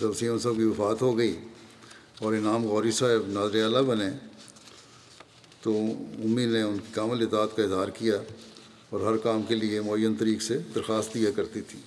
[0.00, 1.36] وسیم صاحب کی وفات ہو گئی
[2.18, 4.10] اور انعام غوری صاحب ناظر اعلیٰ بنے،
[5.60, 5.72] تو
[6.24, 8.16] امی نے ان کی کامل اطاعت کا اظہار کیا۔
[8.94, 11.78] اور ہر کام کے لیے معین طریق سے درخواست دیا کرتی تھی۔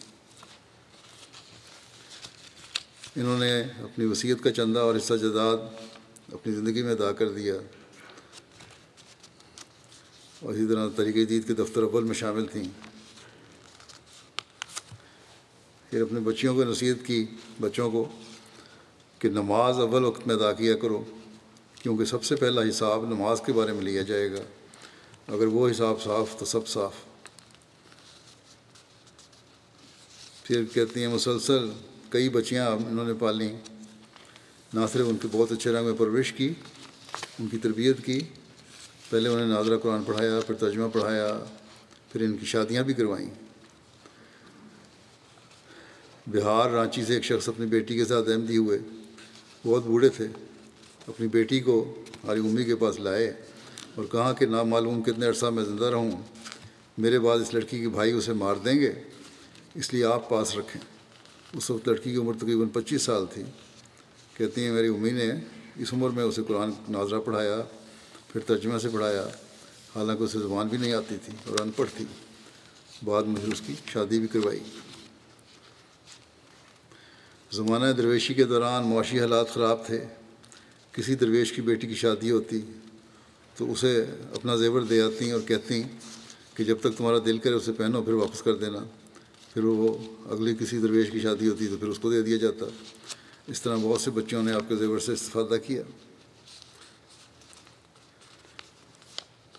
[3.15, 5.57] انہوں نے اپنی وصیت کا چندہ اور حصہ جداد
[6.31, 7.53] اپنی زندگی میں ادا کر دیا۔
[10.39, 12.63] اور اسی طرح طریقۂ جدید کے دفتر اول میں شامل تھیں۔
[15.89, 17.25] پھر اپنے بچیوں کو نصیحت کی،
[17.61, 18.09] بچوں کو
[19.19, 21.03] کہ نماز اول وقت میں ادا کیا کرو،
[21.81, 24.41] کیونکہ سب سے پہلا حساب نماز کے بارے میں لیا جائے گا۔
[25.27, 26.93] اگر وہ حساب صاف تو سب صاف۔
[30.43, 31.69] پھر کہتی ہیں مسلسل
[32.09, 33.57] کئی بچیاں انہوں نے پالیں
[34.73, 36.53] نہ صرف ان کے بہت اچھے رنگ میں پرورش کی،
[37.39, 38.19] ان کی تربیت کی۔
[39.09, 41.39] پہلے انہیں ناظرہ قرآن پڑھایا، پھر ترجمہ پڑھایا،
[42.11, 43.29] پھر ان کی شادیاں بھی کروائیں۔
[46.27, 48.79] بہار، رانچی سے ایک شخص اپنی بیٹی کے ساتھ احمدی ہوئے۔
[49.65, 50.27] بہت بوڑھے تھے۔
[51.07, 53.33] اپنی بیٹی کو ہماری امی کے پاس لائے۔
[53.97, 56.11] اور کہا کہ نامعلوم کتنے عرصہ میں زندہ رہوں،
[56.97, 58.93] میرے بعد اس لڑکی کے بھائی اسے مار دیں گے،
[59.75, 60.81] اس لیے آپ پاس رکھیں۔
[61.53, 63.43] اس وقت لڑکی کی عمر تقریباً پچیس سال تھی۔
[64.33, 65.31] کہتی ہیں، میری امی نے
[65.75, 67.61] اس عمر میں اسے قرآن ناظرہ پڑھایا،
[68.33, 69.27] پھر ترجمہ سے پڑھایا۔
[69.95, 72.05] حالانکہ اسے زبان بھی نہیں آتی تھی اور ان پڑھ تھی۔
[73.05, 74.59] بعد میں پھر اس کی شادی بھی کروائی۔
[77.51, 80.05] زمانہ درویشی کے دوران معاشی حالات خراب تھے۔
[80.91, 82.61] کسی درویش کی بیٹی کی شادی ہوتی۔
[83.57, 85.83] تو اسے اپنا زیور دے آتی اور کہتی
[86.53, 88.79] کہ جب تک تمہارا دل کرے اسے پہنو، پھر واپس کر دینا۔
[89.53, 89.97] پھر وہ
[90.29, 92.65] اگلی کسی درویش کی شادی ہوتی تو پھر اس کو دے دیا جاتا۔
[93.47, 95.83] اس طرح بہت سے بچوں نے آپ کے زیور سے استفادہ کیا۔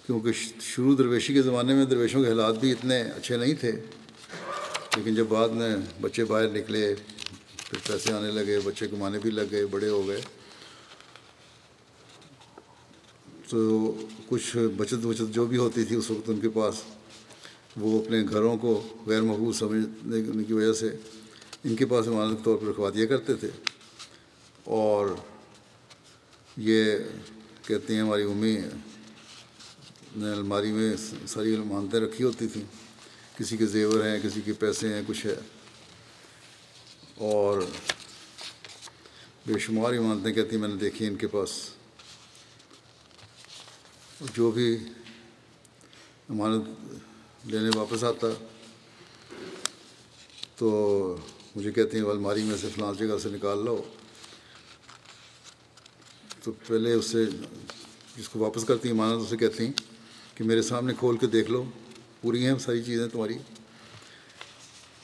[0.06, 3.72] کیونکہ شروع درویشی کے زمانے میں درویشوں کے حالات بھی اتنے اچھے نہیں تھے،
[4.96, 6.94] لیکن جب بعد میں بچے باہر نکلے،
[7.56, 10.20] پھر پیسے آنے لگے، بچے کمانے بھی لگ گئے، بڑے ہو گئے۔
[13.48, 13.94] تو
[14.28, 16.74] کچھ بچت وچت جو بھی ہوتی تھی اس وقت ان کے پاس،
[17.76, 20.96] وہ اپنے گھروں کو غیر محبوب سمجھنے کی وجہ سے
[21.64, 23.48] ان کے پاس امانت طور پر رکھوا دیا کرتے تھے۔
[24.64, 25.06] اور
[26.56, 26.84] یہ
[27.66, 28.56] کہتے ہیں ہماری امی
[30.16, 30.94] نے الماری میں
[31.26, 32.64] ساری امانتیں رکھی ہوتی تھیں۔
[33.38, 35.34] کسی کے زیور ہیں، کسی کے پیسے ہیں، کچھ ہے۔
[37.14, 37.62] اور
[39.46, 41.77] بے شمار امانتیں کہتی ہیں، میں نے دیکھی ان کے پاس۔
[44.20, 44.76] جو بھی
[46.28, 46.68] امانت
[47.44, 48.26] لینے واپس آتا
[50.56, 51.16] تو
[51.56, 53.82] مجھے کہتے ہیں، الماری میں سے فلاں جگہ سے نکال لو
[56.42, 57.24] تو پہلے اس سے
[58.16, 59.72] جس کو واپس کرتی امانت اسے کہتی ہیں
[60.34, 61.64] کہ میرے سامنے کھول کے دیکھ لو،
[62.20, 63.38] پوری ہیں ساری چیزیں تمہاری۔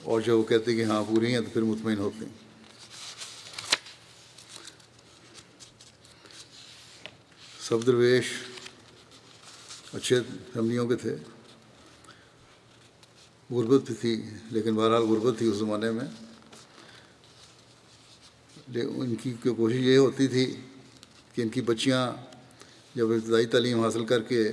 [0.03, 2.33] اور جب وہ کہتے ہیں کہ ہاں پوری ہیں تو پھر مطمئن ہوتے ہیں۔
[7.61, 8.25] سب درویش
[9.95, 10.21] اچھے
[10.53, 11.17] فیملیوں کے تھے۔
[13.51, 16.07] غربت بھی تھی، لیکن بہرحال غربت تھی اس زمانے میں۔
[18.77, 20.57] ان کی کوشش یہ ہوتی تھی
[21.35, 22.13] کہ ان کی بچیاں
[22.95, 24.53] جب ابتدائی تعلیم حاصل کر کے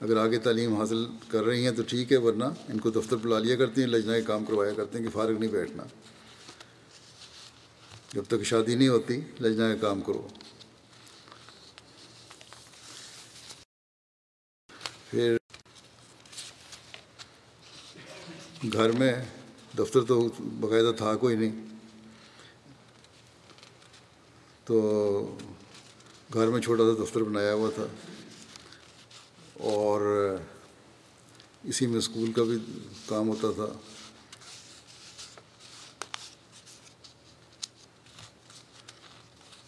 [0.00, 3.38] اگر آگے تعلیم حاصل کر رہی ہیں تو ٹھیک ہے، ورنہ ان کو دفتر بلا
[3.38, 5.82] لیا کرتی ہیں لجنا کے کام کروایا کرتے ہیں کہ فارغ نہیں بیٹھنا۔
[8.12, 10.28] جب تک شادی نہیں ہوتی لجنا کا کام کرو۔
[15.10, 15.36] پھر
[18.72, 19.24] گھر میں
[19.78, 20.28] دفتر تو
[20.60, 21.66] باقاعدہ تھا کوئی نہیں۔
[24.64, 25.36] تو
[26.34, 27.86] گھر میں چھوٹا سا دفتر بنایا ہوا تھا۔
[29.54, 30.00] اور
[31.64, 32.58] اسی میں اسکول کا بھی
[33.06, 33.66] کام ہوتا تھا۔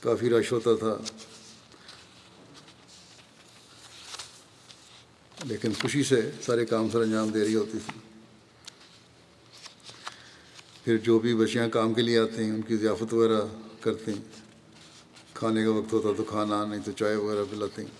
[0.00, 1.11] کافی رش ہوتا تھا۔
[5.52, 7.98] لیکن خوشی سے سارے کام سر انجام دے رہی ہوتی تھی۔
[10.84, 13.40] پھر جو بھی بچیاں کام کے لیے آتے ہیں، ان کی ضیافت وغیرہ
[13.80, 14.22] کرتے ہیں۔
[15.34, 17.90] کھانے کا وقت ہوتا تو کھانا، نہیں تو چائے وغیرہ پلاتے ہیں۔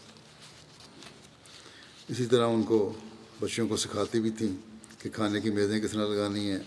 [2.08, 2.92] اسی طرح ان کو
[3.40, 4.56] بچوں کو سکھاتی بھی تھیں
[4.98, 6.60] کہ کھانے کی میزیں کس طرح لگانی ہیں۔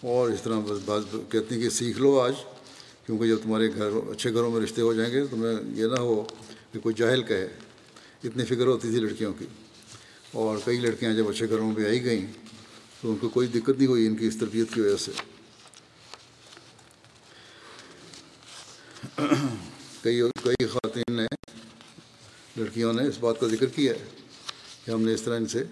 [0.00, 2.32] اور اس طرح بس بات کہتی ہیں کہ سیکھ لو آج،
[3.06, 5.98] کیونکہ جب تمہارے گھر، اچھے گھروں میں رشتے ہو جائیں گے تو میں یہ نہ
[5.98, 6.24] ہو
[6.72, 7.48] کہ کوئی جاہل کہے۔
[8.24, 9.46] اتنی فکر ہوتی تھی لڑکیوں کی۔
[10.34, 12.26] اور کئی لڑکیاں جب اچھے گھروں میں آئی گئیں
[13.00, 15.12] تو ان کو کوئی دقت نہیں ہوئی ان کی اس تربیت کی وجہ سے۔
[20.02, 21.26] کئی کئی خواتین نے
[22.56, 24.04] لڑکیوں نے اس بات کا ذکر کیا ہے
[24.84, 25.64] کہ ہم نے اس طرح ان سے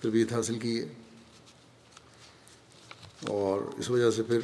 [0.00, 0.86] تربیت حاصل کی ہے۔
[3.22, 4.40] اور اس وجہ سے پھر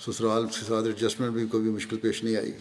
[0.00, 2.52] سسرال کے ساتھ ایڈجسٹمنٹ بھی کوئی بھی مشکل پیش نہیں آئی۔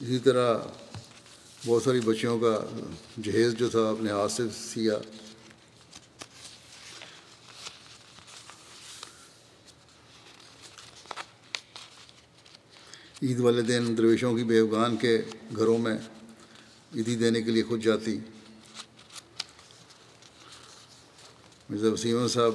[0.00, 0.58] اسی طرح
[1.66, 2.66] بہت ساری بچیوں کا
[3.22, 4.96] جہیز جو تھا اپنے ہاتھ سے سیا۔
[13.22, 15.22] عید والے دن درویشوں کی بیوگان کے
[15.56, 15.98] گھروں میں
[16.96, 18.18] عیدی دینے کے لیے خود جاتی۔
[21.70, 22.54] مرزا وسیم صاحب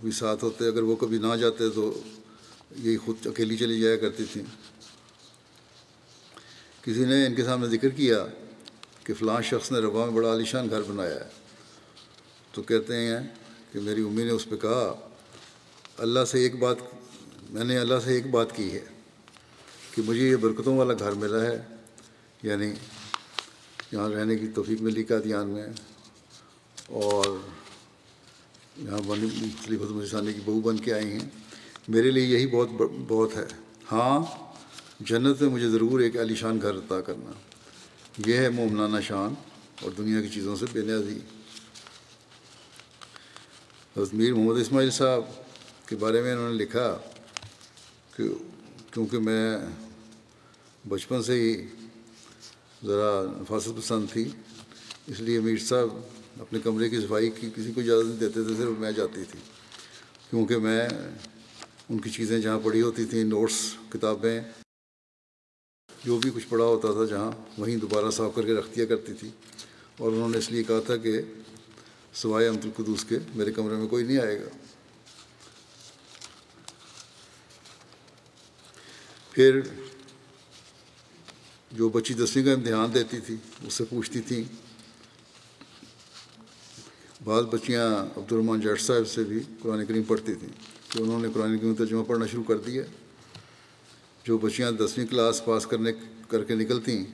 [0.00, 2.02] بھی ساتھ ہوتے، اگر وہ کبھی نہ جاتے تو
[2.76, 4.44] یہی خود اکیلی چلی جایا کرتی تھیں۔
[6.82, 8.26] کسی نے ان کے سامنے ذکر کیا
[9.04, 11.28] کہ فلاں شخص نے ربا میں بڑا عالیشان گھر بنایا ہے۔
[12.52, 13.20] تو کہتے ہیں
[13.72, 14.94] کہ میری امی نے اس پہ کہا،
[15.98, 16.76] اللہ سے ایک بات،
[17.50, 18.84] میں نے اللہ سے ایک بات کی ہے
[19.94, 21.60] کہ مجھے یہ برکتوں والا گھر ملا ہے۔
[22.42, 22.72] یعنی
[23.92, 25.66] یہاں رہنے کی توفیق ملی کا دھیان میں،
[26.86, 27.36] اور
[28.76, 31.28] یہاں بنی مختلف مسانی کی بہو بن کے آئی ہیں۔
[31.88, 32.68] میرے لیے یہی بہت
[33.08, 33.46] بہت ہے۔
[33.92, 34.20] ہاں
[35.00, 37.32] جنت میں مجھے ضرور ایک علیشان گھر عطا کرنا۔
[38.26, 39.34] یہ ہے مومنانہ شان
[39.82, 41.18] اور دنیا کی چیزوں سے بے نیازی۔
[44.12, 45.22] میر محمد اسماعیل صاحب
[45.86, 46.98] کے بارے میں انہوں نے لکھا
[48.16, 48.24] کہ
[48.90, 49.58] کیونکہ میں
[50.88, 51.66] بچپن سے ہی
[52.86, 53.10] ذرا
[53.40, 54.28] نفاست پسند تھی،
[55.06, 55.88] اس لیے میر صاحب
[56.40, 59.38] اپنے کمرے کی صفائی کی کسی کو اجازت نہیں دیتے تھے، صرف میں جاتی تھی۔
[60.30, 60.88] کیونکہ میں
[61.88, 64.40] ان کی چیزیں جہاں پڑھی ہوتی تھیں، نوٹس، کتابیں
[66.04, 69.12] جو بھی کچھ پڑھا ہوتا تھا جہاں، وہیں دوبارہ صاف کر کے رکھ دیا کرتی
[69.14, 69.30] تھی۔
[69.96, 71.20] اور انہوں نے اس لیے کہا تھا کہ
[72.14, 74.48] سوائے امت القدوس کے میرے کمرے میں کوئی نہیں آئے گا۔
[79.30, 79.60] پھر
[81.72, 83.36] جو بچی دسویں کا امتحان دیتی تھی،
[83.66, 84.44] اس سے پوچھتی تھیں۔
[87.24, 90.48] بعض بچیاں عبد الرحمٰن جٹ صاحب سے بھی قرآن کریم پڑھتی تھیں۔
[90.88, 92.82] کہ انہوں نے قرآن کریم ترجمہ پڑھنا شروع کر دیا۔
[94.24, 95.92] جو بچیاں دسویں کلاس پاس کرنے
[96.28, 97.04] کر کے نکلتی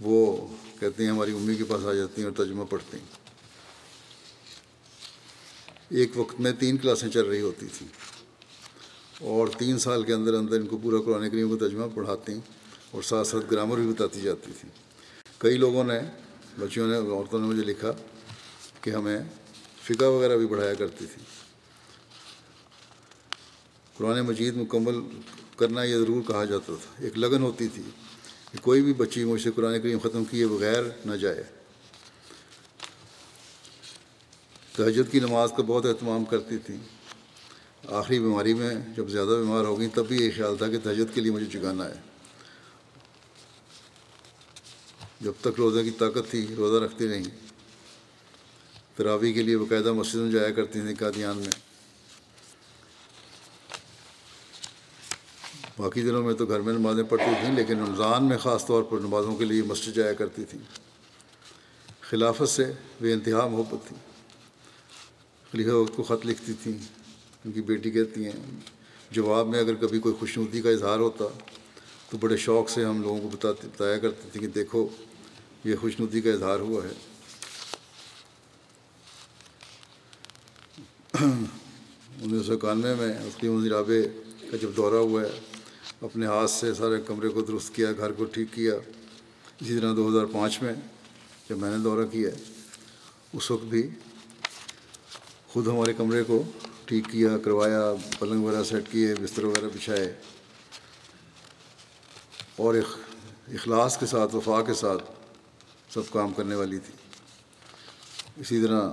[0.00, 0.48] وہ
[0.80, 3.06] کہتے ہیں ہماری امی کے پاس آ جاتی ہیں اور ترجمہ پڑھتی ہیں۔
[5.88, 7.88] ایک وقت میں تین کلاسیں چل رہی ہوتی تھیں۔
[9.20, 12.32] اور تین سال کے اندر اندر ان کو پورا قرآن کریم کو ترجمہ پڑھاتی
[12.90, 14.68] اور ساتھ ساتھ گرامر بھی بتاتی جاتی تھی
[15.38, 16.00] کئی لوگوں نے
[16.58, 17.92] بچیوں نے عورتوں نے مجھے لکھا
[18.80, 19.18] کہ ہمیں
[19.82, 21.22] فقہ وغیرہ بھی پڑھایا کرتی تھی
[23.96, 25.00] قرآن مجید مکمل
[25.56, 27.82] کرنا یہ ضرور کہا جاتا تھا۔ ایک لگن ہوتی تھی
[28.52, 31.42] کہ کوئی بھی بچی مجھ سے قرآن کریم ختم کیے بغیر نہ جائے۔
[34.72, 36.76] تہجد کی نماز کا بہت اہتمام کرتی تھی۔
[37.88, 41.14] آخری بیماری میں جب زیادہ بیمار ہو گئیں تب بھی یہ خیال تھا کہ تہجد
[41.14, 42.00] کے لیے مجھے جگانا ہے۔
[45.20, 47.24] جب تک روزہ کی طاقت تھی، روزہ رکھتی نہیں
[48.96, 51.65] تراوی کے لیے باقاعدہ مسجد میں جایا کرتی تھیں قادیان میں۔
[55.78, 58.98] باقی دنوں میں تو گھر میں نمازیں پڑھتی تھیں، لیکن رمضان میں خاص طور پر
[58.98, 60.60] نمازوں کے لیے مسجد جایا کرتی تھیں۔
[62.00, 62.64] خلافت سے
[63.00, 63.96] بے انتہا محبت تھی۔
[65.52, 66.78] خلیفہ وقت کو خط لکھتی تھیں،
[67.44, 68.60] ان کی بیٹی کہتی ہیں،
[69.10, 71.24] جواب میں اگر کبھی کوئی خوشنودی کا اظہار ہوتا
[72.10, 74.86] تو بڑے شوق سے ہم لوگوں کو بتاتے، بتایا کرتی تھی کہ دیکھو،
[75.64, 76.94] یہ خوشنودی کا اظہار ہوا ہے۔
[82.22, 84.00] انیس سو اکانوے میں اس کی رابع
[84.50, 85.55] کا جب دورہ ہوا ہے
[86.00, 88.74] اپنے ہاتھ سے سارے کمرے کو درست کیا، گھر کو ٹھیک کیا۔
[89.60, 90.72] اسی طرح دو ہزار پانچ میں
[91.50, 92.30] جب میں نے دورہ کیا،
[93.32, 93.90] اس وقت بھی
[95.48, 96.42] خود ہمارے کمرے کو
[96.84, 100.14] ٹھیک کیا، کروایا، پلنگ وغیرہ سیٹ کیے، بستر وغیرہ بچھائے۔
[102.56, 102.74] اور
[103.48, 105.02] اخلاص کے ساتھ، وفا کے ساتھ
[105.94, 106.94] سب کام کرنے والی تھی۔
[108.36, 108.90] اسی طرح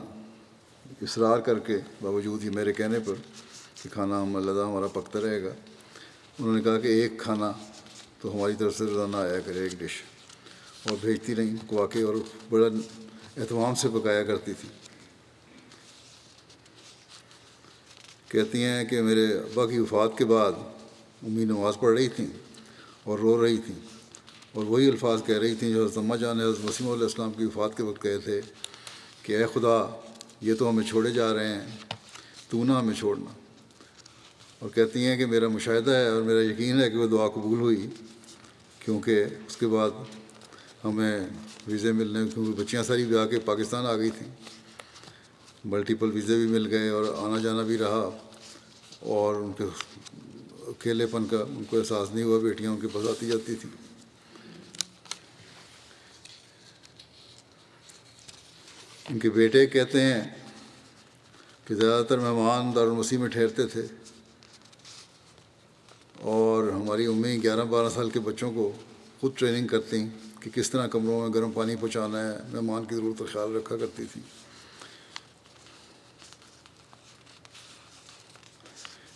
[1.02, 3.14] اصرار کر کے باوجود ہی میرے کہنے پر
[3.84, 5.50] کہ کھانا ہم، اللہ ہمارا پکتا رہے گا۔
[6.40, 7.52] انہوں نے کہا کہ ایک کھانا
[8.22, 10.04] تو ہماری طرف سے روزانہ آیا کرے ایک ڈش۔
[10.90, 12.16] اور بھیجتی رہیں پکوا کے اور
[12.50, 12.68] بڑا
[13.38, 14.70] اہتمام سے پکایا کرتی تھی۔
[18.28, 20.52] کہتی ہیں کہ میرے ابا کی وفات کے بعد
[21.24, 22.28] امی نماز پڑھ رہی تھیں
[23.04, 23.80] اور رو رہی تھیں۔
[24.54, 27.46] اور وہی الفاظ کہہ رہی تھیں جو حضرت جان نے حضرت وسیم علیہ السلام کی
[27.46, 28.42] وفات کے وقت کہے تھے
[29.22, 30.02] کہ اے خدا،
[30.42, 31.68] یہ تو ہمیں چھوڑے جا رہے ہیں،
[32.50, 33.43] تو نہ ہمیں چھوڑنا۔
[34.64, 37.60] اور کہتی ہیں کہ میرا مشاہدہ ہے اور میرا یقین ہے کہ وہ دعا قبول
[37.60, 37.88] ہوئی،
[38.80, 39.90] کیونکہ اس کے بعد
[40.84, 41.20] ہمیں
[41.68, 44.30] ویزے ملنے، کیونکہ بچیاں ساری بھی آ کے پاکستان آ گئی تھیں۔
[45.66, 48.10] ملٹیپل ویزے بھی مل گئے اور آنا جانا بھی رہا
[49.00, 49.64] اور ان کے
[50.68, 53.72] اکیلے پن کا ان کو احساس نہیں ہوا، بیٹیاں ان کے پاس آتی جاتی تھیں۔
[59.10, 60.22] ان کے بیٹے کہتے ہیں
[61.68, 63.82] کہ زیادہ تر مہمان دارالمسی میں ٹھہرتے تھے۔
[66.24, 68.72] اور ہماری امی گیارہ بارہ سال کے بچوں کو
[69.20, 69.98] خود ٹریننگ کرتی
[70.40, 73.78] کہ کس طرح کمروں میں گرم پانی پہنچانا ہے، مہمان کی ضرورت کا خیال رکھا
[73.78, 74.24] کرتی تھیں۔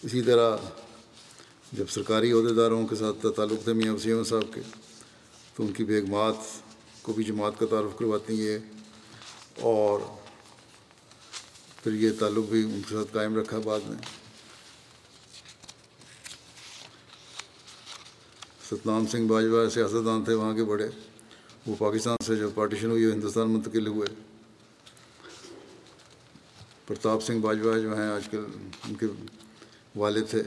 [0.03, 0.57] اسی طرح
[1.71, 4.61] جب سرکاری عہدیداروں کے ساتھ تعلق تھے میاں وسیم صاحب کے،
[5.55, 6.35] تو ان کی بیگمات
[7.01, 8.59] کو بھی جماعت کا تعارف کرواتی ہیں
[9.61, 9.99] اور
[11.83, 13.97] پھر یہ تعلق بھی ان کے ساتھ قائم رکھا بعد میں۔
[18.69, 20.87] ستنام سنگھ باجوہ سیاستدان تھے وہاں کے بڑے۔
[21.67, 24.07] وہ پاکستان سے جب پارٹیشن ہوئی، وہ ہندوستان منتقل ہوئے۔
[26.87, 28.45] پرتاپ سنگھ باجوہ جو ہیں، آج کل
[28.87, 29.05] ان کے
[29.95, 30.43] والد تھے۔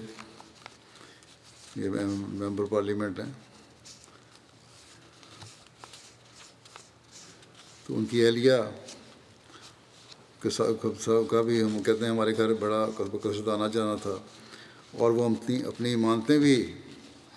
[1.76, 3.32] یہ ممبر پارلیمنٹ ہیں۔
[7.86, 8.52] تو ان کی اہلیہ
[11.30, 12.86] کا بھی ہم کہتے ہیں ہمارے گھر بڑا
[13.22, 14.16] قصد آنا جانا تھا۔
[14.92, 16.72] اور وہ اپنی اپنی مانتے بھی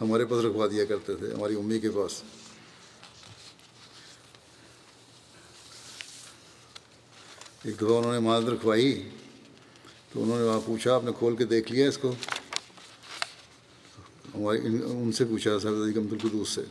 [0.01, 2.23] ہمارے پاس رکھوا دیا کرتے تھے، ہماری امی کے پاس۔
[7.63, 9.09] ایک دفعہ انہوں نے مانت رکھوائی،
[10.13, 12.15] تو انہوں نے وہاں پوچھا، آپ نے کھول کے دیکھ لیا اس کو؟
[14.35, 16.61] ہماری ان سے پوچھا صاحب عبد القدوس سے۔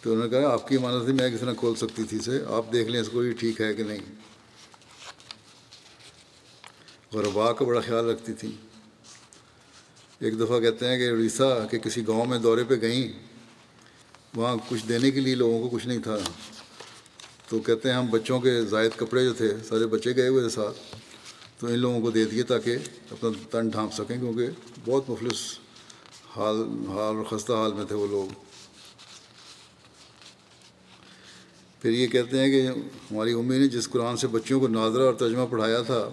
[0.00, 2.44] تو انہوں نے کہا، آپ کی امانت تھی میں کس طرح کھول سکتی تھی سے
[2.48, 4.00] آپ دیکھ لیں اس کو یہ ٹھیک ہے کہ نہیں۔
[7.12, 8.56] غربا کا بڑا خیال رکھتی تھی
[10.22, 13.12] ایک دفعہ کہتے ہیں کہ اڑیسہ کے کسی گاؤں میں دورے پہ گئیں،
[14.34, 16.16] وہاں کچھ دینے کے لیے لوگوں کو کچھ نہیں تھا۔
[17.48, 20.48] تو کہتے ہیں ہم بچوں کے زائد کپڑے جو تھے، سارے بچے گئے ہوئے تھے
[20.48, 20.96] ساتھ۔
[21.58, 22.76] تو ان لوگوں کو دے دیے تاکہ
[23.10, 24.46] اپنا تن ڈھانپ سکیں، کیونکہ
[24.84, 25.58] بہت مفلس
[26.36, 26.56] حال
[26.88, 28.32] حال اور خستہ حال میں تھے وہ لوگ۔
[31.82, 32.66] پھر یہ کہتے ہیں کہ
[33.10, 36.08] ہماری امی نے جس قرآن سے بچوں کو ناظرہ اور ترجمہ پڑھایا تھا،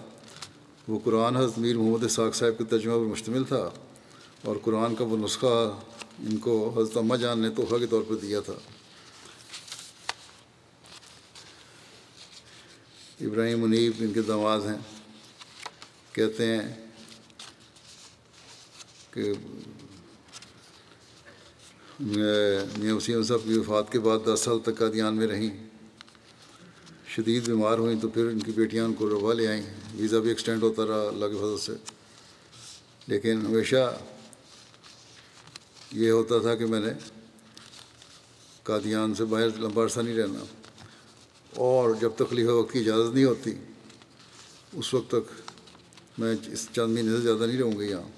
[0.88, 3.70] وہ قرآن حضرت میر محمد ساق صاحب کے ترجمہ پر مشتمل تھا۔
[4.42, 5.80] اور قرآن کا وہ نسخہ
[6.18, 8.52] ان کو حضرت اماں جان نے تحفہ کے طور پر دیا تھا۔
[13.20, 14.78] ابراہیم منیب ان کے دماز ہیں۔
[16.12, 16.86] کہتے ہیں
[19.10, 19.32] کہ
[22.76, 25.66] میاں وسیم صاحب کی وفات کے بعد دس سال تک قادیان میں رہیں۔
[27.08, 29.62] شدید بیمار ہوئیں تو پھر ان کی بیٹیاں ان کو روا لے آئیں۔
[29.94, 31.72] ویزا بھی ایکسٹینڈ ہوتا رہا اللہ کے فضل سے۔
[33.06, 33.98] لیکن ہمیشہ
[35.90, 36.92] یہ ہوتا تھا کہ میں نے
[38.62, 40.44] قادیان سے باہر لمبا عرصہ نہیں رہنا۔
[41.56, 43.50] اور جب تک خلیفہ وقت کی اجازت نہیں ہوتی،
[44.72, 45.52] اس وقت تک
[46.18, 48.08] میں اس چند مہینے سے زیادہ نہیں رہوں گی یہاں۔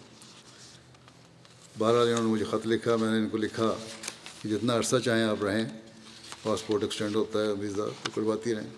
[1.78, 3.74] بہرحال انہوں نے مجھے خط لکھا، میں نے ان کو لکھا
[4.42, 5.80] کہ جتنا عرصہ چاہیں آپ رہیں،
[6.42, 8.68] پاسپورٹ ایکسٹینڈ ہوتا ہے، ویزا تو کرواتی رہیں۔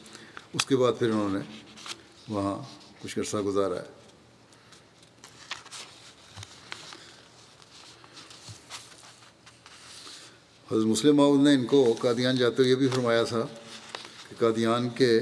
[0.53, 1.41] اس کے بعد پھر انہوں نے
[2.29, 2.63] وہاں
[3.03, 4.04] کچھ عرصہ گزارا ہے۔
[10.75, 13.47] حضرت مسلم معود نے ان کو قادیان جاتے ہوئے یہ بھی فرمایا تھا
[14.29, 15.21] کہ قادیان کے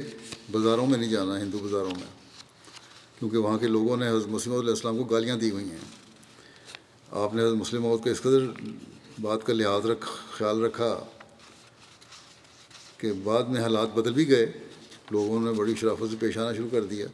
[0.51, 2.07] بازاروں میں نہیں جانا، ہندو بازاروں میں،
[3.19, 5.85] کیونکہ وہاں کے لوگوں نے حضرت مسلم علیہ السلام کو گالیاں دی ہوئی ہیں۔
[7.11, 8.47] آپ نے حضرت مسلم عود کو اس قدر
[9.21, 11.05] بات کا لحاظ رکھ، خیال رکھا
[12.99, 14.53] کہ بعد میں حالات بدل بھی گئے،
[15.11, 17.07] لوگوں نے بڑی شرافت سے پیش آنا شروع کر دیا۔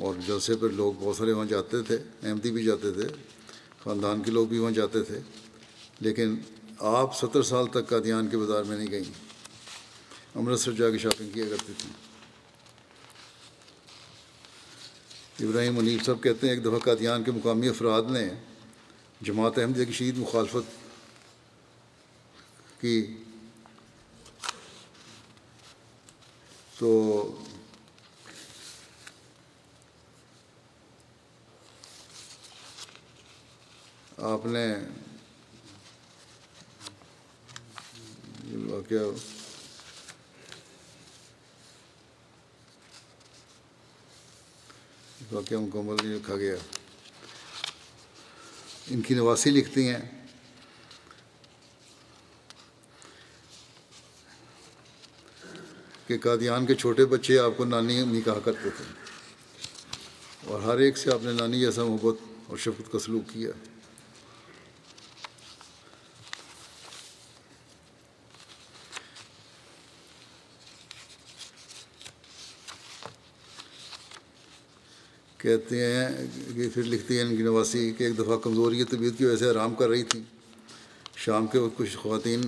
[0.00, 3.08] اور جلسے پر لوگ بہت سارے وہاں جاتے تھے، احمدی بھی جاتے تھے،
[3.84, 5.18] خاندان کے لوگ بھی وہاں جاتے تھے،
[6.00, 6.36] لیکن
[6.82, 9.12] آپ ستر سال تک قادیان کے بازار میں نہیں گئیں۔
[10.34, 11.92] امرتسر جا کے شاپنگ کیا کرتی تھیں
[15.48, 18.28] ابراہیم منیب صاحب کہتے ہیں، ایک دفعہ قادیان کے مقامی افراد نے
[19.20, 20.70] جماعت احمدیہ کی شدید مخالفت
[22.80, 23.16] کی۔
[26.78, 26.90] تو
[34.18, 34.74] آپ نے
[38.52, 38.98] واقعہ
[45.32, 46.54] واقعہ مکمل نہیں رکھا گیا۔
[48.90, 50.26] ان کی نواسی لکھتی ہیں۔
[56.06, 58.84] کہ قادیان کے چھوٹے بچے آپ کو نانی امی کہا کرتے تھے۔
[60.44, 63.71] اور ہر ایک سے آپ نے نانی جیسا محبت اور شفقت کا سلوک کیا۔
[75.42, 76.08] کہتے ہیں
[76.54, 79.48] کہ پھر لکھتی ہیں ان کی نواسی کہ ایک دفعہ کمزوری طبیعت کی وجہ سے
[79.50, 80.22] آرام کر رہی تھی۔
[81.16, 82.40] شام کے وقت کچھ خواتین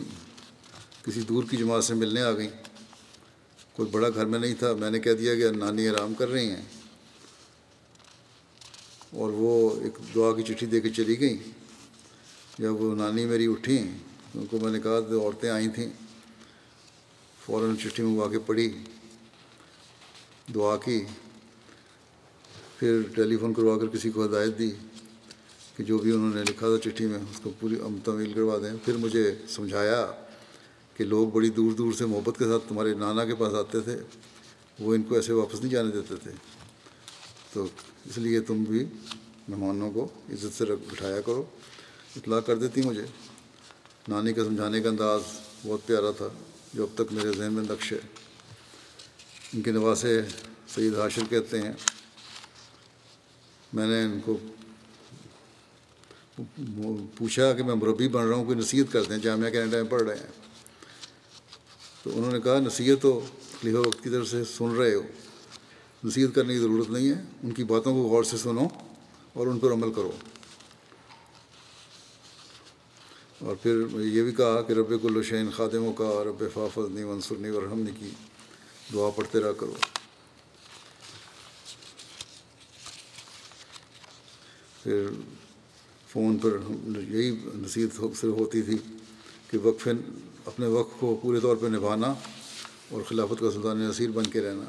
[1.03, 2.49] کسی دور کی جماعت سے ملنے آ گئیں۔
[3.73, 6.49] کوئی بڑا گھر میں نہیں تھا۔ میں نے کہہ دیا کہ نانی آرام کر رہی
[6.49, 6.63] ہیں۔
[9.11, 11.51] اور وہ ایک دعا کی چٹھی دے کے چلی گئیں۔
[12.59, 13.99] جب وہ نانی میری اٹھیں
[14.35, 15.89] ان کو میں نے کہا تو عورتیں آئی تھیں۔
[17.47, 18.79] فوراً چٹھی منگوا کے پڑھی،
[20.55, 21.05] دعا کی۔
[22.85, 24.71] پھر ٹیلی فون کروا کر کسی کو ہدایت دی
[25.77, 28.77] کہ جو بھی انہوں نے لکھا تھا چٹھی میں، اس کو پوری تعمیل کروا دیں۔
[28.85, 30.11] پھر مجھے سمجھایا
[30.95, 33.97] کہ لوگ بڑی دور دور سے محبت کے ساتھ تمہارے نانا کے پاس آتے تھے،
[34.81, 36.31] وہ ان کو ایسے واپس نہیں جانے دیتے تھے۔
[37.53, 37.67] تو
[38.05, 38.85] اس لیے تم بھی
[39.49, 41.45] مہمانوں کو عزت سے رکھ، بٹھایا کرو۔
[42.17, 43.05] اطلاع کر دیتی مجھے۔
[44.09, 45.21] نانی کا سمجھانے کا انداز
[45.67, 46.29] بہت پیارا تھا،
[46.75, 47.99] جو اب تک میرے ذہن میں نقش ہے۔
[49.55, 50.23] ان کے نواسے
[50.69, 51.73] سعید حاشر کہتے ہیں
[53.75, 54.39] میں نے ان کو
[57.19, 60.03] پوچھا کہ میں مربی بن رہا ہوں، کوئی نصیحت کرتے ہیں، جامعہ کینیڈا میں پڑھ
[60.03, 60.27] رہے ہیں۔
[62.03, 63.21] تو انہوں نے کہا، نصیحت تو
[63.61, 65.03] خلیفہ وقت کی طرف سے سن رہے ہو۔
[66.05, 68.69] نصیحت کرنے کی ضرورت نہیں ہے، ان کی باتوں کو غور سے سنو
[69.33, 70.11] اور ان پر عمل کرو۔
[73.39, 77.63] اور پھر یہ بھی کہا کہ رب الشین خادموں کا، رب فافظ نی منصور اور
[77.63, 78.11] ورحم کی
[78.93, 79.75] دعا پڑھتے رہا کرو۔
[84.85, 85.07] پھر
[86.09, 86.59] فون پر
[87.09, 88.79] یہی نصیحت صرف ہوتی تھی
[89.51, 89.89] کہ وقف
[90.45, 92.15] اپنے وقت کو پورے طور پہ نبھانا
[92.91, 94.65] اور خلافت کا سلطان نصیر بن کے رہنا۔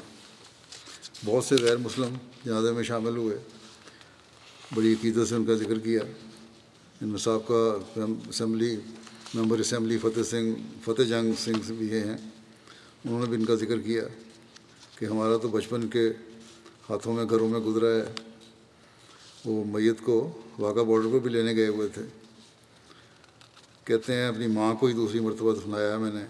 [1.24, 2.14] بہت سے غیر مسلم
[2.44, 3.38] جنازے میں شامل ہوئے۔
[4.74, 6.00] بڑی عقیدت سے ان کا ذکر کیا۔
[7.02, 7.76] ان صاحب کا
[8.28, 8.76] assembly
[9.34, 10.54] member assembly Fateh Singh
[10.84, 12.16] Fateh Jang Singh بھی یہ ہیں۔
[13.04, 14.02] انہوں نے بھی ان کا ذکر کیا
[14.98, 16.12] کہ ہمارا تو بچپن کے
[16.90, 18.35] ہاتھوں میں، گھروں میں گزرا ہے۔
[19.46, 22.02] وہ میت کو واقعہ بارڈر پہ بھی لینے گئے ہوئے تھے۔
[23.84, 26.24] کہتے ہیں اپنی ماں کو ہی دوسری مرتبہ دفنایا ہے میں نے۔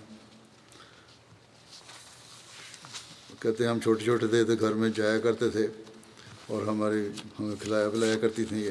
[3.40, 5.66] کہتے ہیں ہم چھوٹے چھوٹے تھے تو گھر میں جایا کرتے تھے
[6.46, 7.08] اور ہماری
[7.40, 8.70] ہمیں کھلایا پلایا کرتی تھیں یہ۔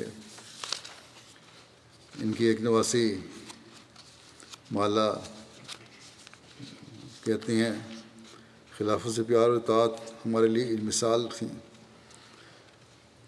[2.21, 3.17] ان کی ایک نواسی
[4.71, 5.13] مالا
[7.23, 7.73] کہتی ہیں،
[8.77, 11.64] خلافت سے پیار و اطاعت ہمارے لیے مثال تھیں۔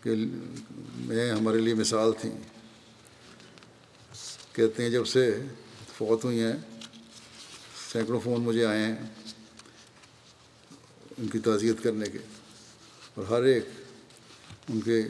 [0.04, 0.12] کہ
[0.96, 2.38] میں ہمارے لیے مثال تھیں۔
[4.54, 5.42] کہتے ہیں جب سے
[5.94, 6.54] فوت ہوئی ہیں،
[7.92, 8.96] سینکڑوں فون مجھے آئے ہیں
[11.18, 12.18] ان کی تعزیت کرنے کے۔
[13.16, 13.66] اور ہر ایک
[14.70, 15.04] ان کے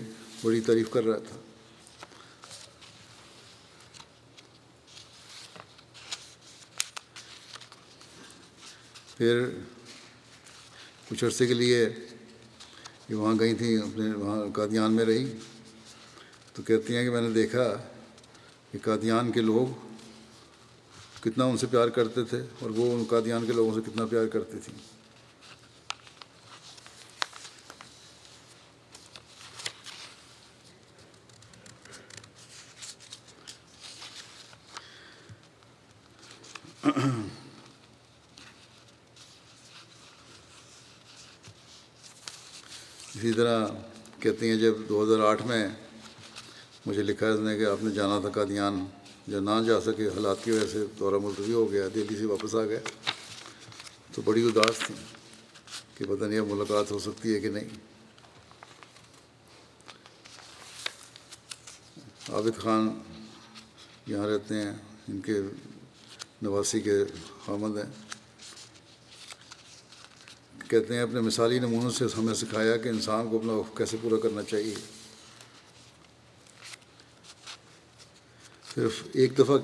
[0.43, 1.35] بڑی تعریف کر رہا تھا۔
[9.17, 9.49] پھر
[11.09, 11.89] کچھ عرصے کے لیے
[13.09, 15.33] یہ وہاں گئی تھیں، اپنے وہاں قادیان میں رہی۔
[16.53, 17.73] تو کہتی ہیں کہ میں نے دیکھا
[18.71, 19.67] کہ قادیان کے لوگ
[21.21, 24.27] کتنا ان سے پیار کرتے تھے اور وہ ان قادیان کے لوگوں سے کتنا پیار
[24.27, 24.97] کرتی تھیں۔
[43.27, 43.67] اسی طرح
[44.19, 45.67] کہتی ہیں جب دو ہزار آٹھ میں
[46.85, 48.85] مجھے لکھا اس نے کہ آپ نے جانا تھا قادیان
[49.27, 52.55] جو نہ جا سکے حالات کی وجہ سے دورہ ملتوی ہو گیا، دہلی سے واپس
[52.55, 52.79] آ گیا
[54.11, 54.95] تو بڑی اداس تھی
[55.95, 57.69] کہ پتہ نہیں اب ملاقات ہو سکتی ہے کہ نہیں۔
[62.29, 62.89] عابد خان
[64.07, 64.73] یہاں رہتے ہیں،
[65.07, 65.41] ان کے
[66.41, 67.03] نواسی کے
[67.45, 68.06] خامد ہیں۔
[70.69, 74.43] کہتے ہیں، اپنے مثالی نمونوں سے ہمیں سکھایا کہ انسان کو اپنا کیسے پورا کرنا
[74.43, 74.73] چاہیے۔
[78.75, 79.57] صرف ایک دفعہ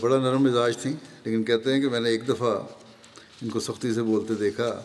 [0.00, 0.92] بڑا نرم مزاج تھیں،
[1.24, 2.58] لیکن کہتے ہیں کہ میں نے ایک دفعہ
[3.42, 4.82] ان کو سختی سے بولتے دیکھا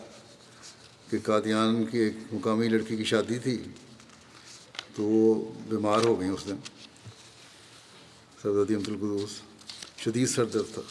[1.10, 3.58] کہ قادیان کی ایک مقامی لڑکی کی شادی تھی،
[4.94, 6.56] تو وہ بیمار ہو گئیں اس دن۔
[8.42, 9.30] سردی عمد القدوس،
[9.98, 10.82] شدید سر درد تھا۔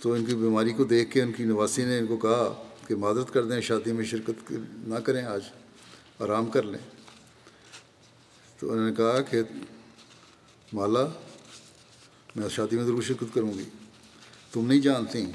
[0.00, 2.96] تو ان کی بیماری کو دیکھ کے ان کی نواسی نے ان کو کہا کہ
[2.96, 5.40] معذرت کر دیں، شادی میں شرکت نہ کریں آج،
[6.18, 6.78] آرام کر لیں۔
[8.58, 9.40] تو انہوں نے کہا کہ
[10.72, 11.06] مالا،
[12.36, 13.64] میں شادی میں ضرور شرکت کروں گی۔
[14.52, 15.30] تم نہیں جانتی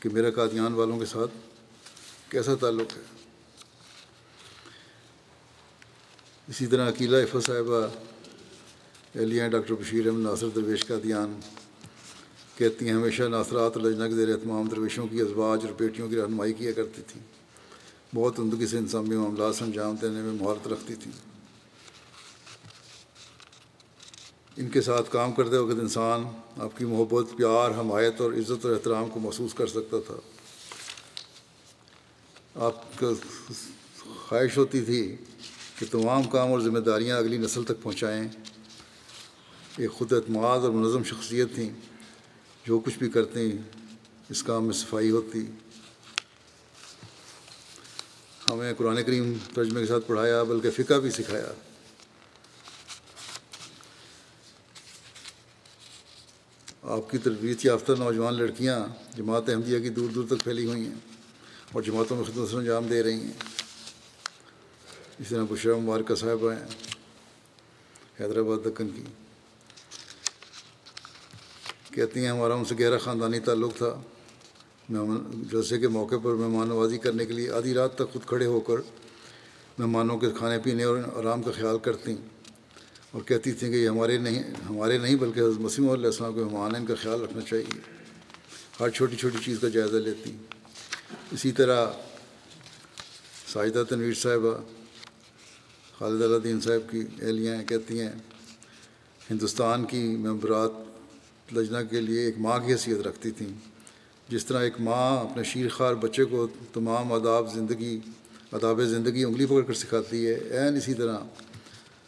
[0.00, 1.30] کہ میرا قادیان والوں کے ساتھ
[2.30, 3.02] کیسا تعلق ہے۔
[6.48, 7.86] اسی طرح عقیلہ عفا صاحبہ،
[9.14, 10.96] اہلیہ ڈاکٹر بشیر احمد، ناصر درویش کا
[12.56, 16.52] کہتی ہیں، ہمیشہ ناصرات لجنا کے زیر اہتمام، درویشوں کی ازواج اور بیٹیوں کی رہنمائی
[16.52, 17.22] کیا کرتی تھیں۔
[18.14, 21.12] بہت عمدگی سے انسانی معاملات سے انجام دینے میں مہارت رکھتی تھیں۔
[24.56, 26.24] ان کے ساتھ کام کرتے وقت انسان
[26.56, 30.14] آپ کی محبت، پیار، حمایت اور عزت اور احترام کو محسوس کر سکتا تھا۔
[32.54, 33.06] آپ کا
[34.28, 35.16] خواہش ہوتی تھی
[35.78, 38.28] کہ تمام کام اور ذمہ داریاں اگلی نسل تک پہنچائیں۔
[39.76, 41.70] ایک خود اعتماد اور منظم شخصیت تھیں۔
[42.66, 43.58] جو کچھ بھی کرتے ہیں،
[44.28, 45.46] اس کام میں صفائی ہوتی
[48.50, 51.52] ہمیں قرآن کریم ترجمے کے ساتھ پڑھایا، بلکہ فقہ بھی سکھایا۔
[56.82, 58.86] آپ کی تربیت یافتہ نوجوان لڑکیاں
[59.16, 60.94] جماعت احمدیہ کی دور دور تک پھیلی ہوئی ہیں
[61.72, 63.32] اور جماعتوں میں خدمت انجام دے رہی ہیں۔
[65.18, 66.66] اس طرح بشرا مبارکہ صاحبہ ہیں،
[68.20, 69.25] حیدرآباد دکن کی۔
[71.96, 73.92] کہتی ہیں، ہمارا ان سے گہرا خاندانی تعلق تھا۔
[74.88, 78.46] مہمان، جلسے کے موقع پر مہمان نوازی کرنے کے لیے آدھی رات تک خود کھڑے
[78.46, 78.80] ہو کر
[79.78, 82.14] مہمانوں کے کھانے پینے اور آرام کا خیال کرتی
[83.12, 86.40] اور کہتی تھیں کہ یہ ہمارے نہیں ہمارے نہیں بلکہ حضرت مسیم علیہ السلام کے
[86.40, 87.80] مہمان ہیں، ان کا خیال رکھنا چاہیے۔
[88.80, 90.36] ہر چھوٹی چھوٹی چیز کا جائزہ لیتی
[91.32, 91.86] اسی طرح
[93.52, 94.56] ساجدہ تنویر صاحبہ،
[95.98, 98.12] خالد اللہ دین صاحب کی اہلیاں کہتی ہیں،
[99.30, 100.85] ہندوستان کی ممبرات
[101.52, 103.48] لجنا کے لیے ایک ماں کی حیثیت رکھتی تھیں۔
[104.28, 108.00] جس طرح ایک ماں اپنے شیر خوار بچے کو تمام آداب زندگی
[108.52, 111.18] آداب زندگی انگلی پکڑ کر سکھاتی ہے، عین اسی طرح۔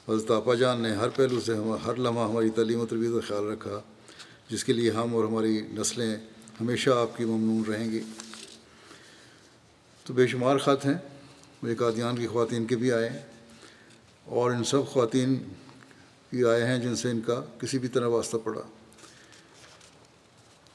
[0.09, 1.53] حضرت آپا جان نے ہر پہلو سے
[1.87, 3.81] ہر لمحہ ہماری تعلیم و تربیت کا خیال رکھا،
[4.51, 6.17] جس کے لیے ہم اور ہماری نسلیں
[6.61, 8.01] ہمیشہ آپ کی ممنون رہیں گی۔
[10.05, 10.95] تو بے شمار خط ہیں۔
[11.63, 13.23] وہ ایک آدیان کی خواتین کے بھی آئے۔
[14.25, 15.35] اور ان سب خواتین
[16.31, 18.61] بھی آئے ہیں جن سے ان کا کسی بھی طرح واسطہ پڑا۔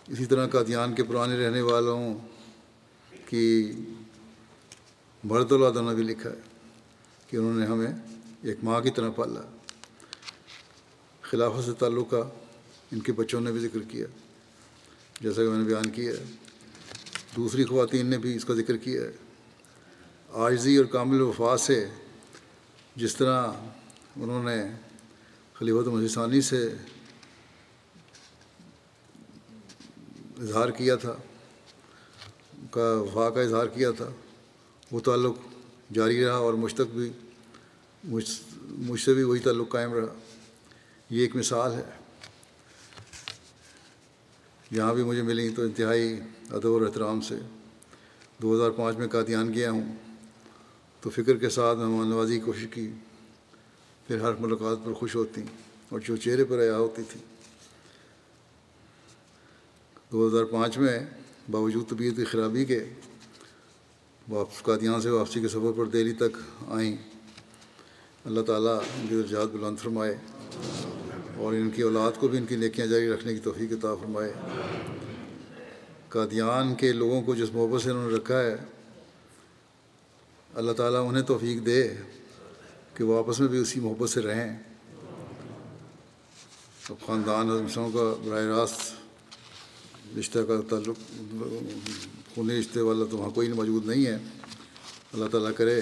[0.08, 2.18] اسی طرح قادیان کے پرانے رہنے والوں
[3.26, 3.72] کی
[5.24, 6.36] مرد اللہ بھی لکھا ہے
[7.28, 7.94] کہ انہوں نے ہمیں
[8.42, 9.42] ایک ماں کی طرح پالا۔
[11.22, 12.30] خلافت سے تعلق کا
[12.92, 14.06] ان کے بچوں نے بھی ذکر کیا۔
[15.22, 16.26] جیسا کہ میں نے بیان کیا ہے،
[17.36, 19.12] دوسری خواتین نے بھی اس کا ذکر کیا ہے۔
[20.34, 21.88] عاجزی اور کامل وفا سے
[22.96, 23.48] جس طرح
[24.16, 24.64] انہوں نے
[25.54, 26.74] خلیفت مسیثانی سے
[30.42, 31.16] اظہار کیا تھا،
[32.72, 34.10] کا وفا کا اظہار کیا تھا،
[34.92, 35.36] وہ تعلق
[35.94, 37.12] جاری رہا اور مجھ تک بھی،
[38.04, 40.14] مجھ مجھ سے بھی وہی تعلق قائم رہا۔
[41.10, 41.84] یہ ایک مثال ہے۔
[44.72, 46.20] یہاں بھی مجھے ملی تو انتہائی
[46.52, 47.36] ادب اور احترام سے۔
[48.42, 49.96] دو ہزار پانچ میں قادیان گیا ہوں،
[51.02, 52.92] تو فکر کے ساتھ مہمان نوازی کی کوشش کی۔
[54.08, 55.42] پھر ہر ملاقات پر خوش ہوتی
[55.90, 57.20] اور جو چہرے پر آیا ہوتی تھی۔
[60.14, 61.00] دو ہزار پانچ میں
[61.52, 62.80] باوجود طبیعت کی خرابی کے
[64.30, 66.38] واپس قادیان سے واپسی کے سفر پر دہلی تک
[66.68, 66.98] آئیں۔
[68.26, 70.16] اللہ تعالیٰ ان کے درجات بلند فرمائے
[71.36, 74.34] اور ان کی اولاد کو بھی ان کی نیکیاں جاری رکھنے کی توفیق عطا فرمائے۔
[76.10, 78.56] قادیان کے لوگوں کو جس محبت سے انہوں نے رکھا ہے،
[80.56, 81.96] اللہ تعالیٰ انہیں توفیق دے
[82.96, 84.58] کہ وہ آپس میں بھی اسی محبت سے رہیں۔
[86.90, 89.03] اب خاندان حضمسوں کا براہ راست
[90.20, 90.98] رشتہ کا تعلق،
[92.36, 94.18] خونی رشتے والا تو وہاں کوئی موجود نہیں ہے۔
[95.14, 95.82] اللہ تعالیٰ کرے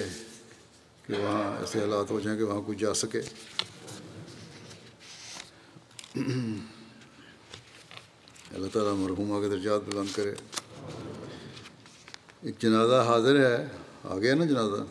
[1.06, 3.20] کہ وہاں ایسے حالات ہو جائیں کہ وہاں کوئی جا سکے۔
[8.54, 10.34] اللہ تعالیٰ مرحومہ کے درجات بلند کرے۔
[12.42, 13.68] ایک جنازہ حاضر ہے
[14.04, 14.82] آ گیا نا جنازہ،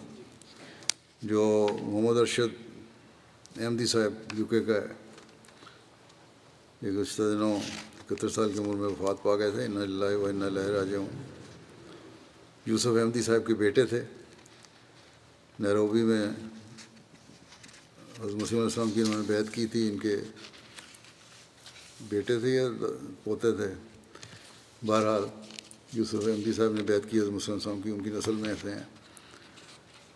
[1.21, 4.87] جو محمد ارشد احمدی صاحب یو کے کا ہے۔
[6.81, 7.59] ایک گزشتہ دنوں
[8.01, 10.95] اکہتر سال کی عمر میں وفات پا گئے تھے۔ ان اللہ و ان اللہ راج
[10.95, 11.05] ہوں
[12.65, 14.03] یوسف احمدی صاحب کے بیٹے تھے۔
[15.59, 16.27] نیروبی میں
[18.19, 20.17] حضرت مسیم علیہ السلام کی انہوں نے بیعت کی تھی۔ ان کے
[22.09, 22.63] بیٹے تھے یا
[23.23, 23.73] پوتے تھے۔
[24.85, 25.21] بہرحال
[25.93, 28.71] یوسف احمدی صاحب نے بیعت کی، حضرت مسلم السلام کی۔ ان کی نسل میں ایسے
[28.71, 28.83] ہیں۔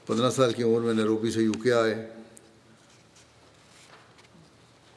[0.05, 2.13] پندرہ سال کی عمر میں نیروبی سے یو کے آئے۔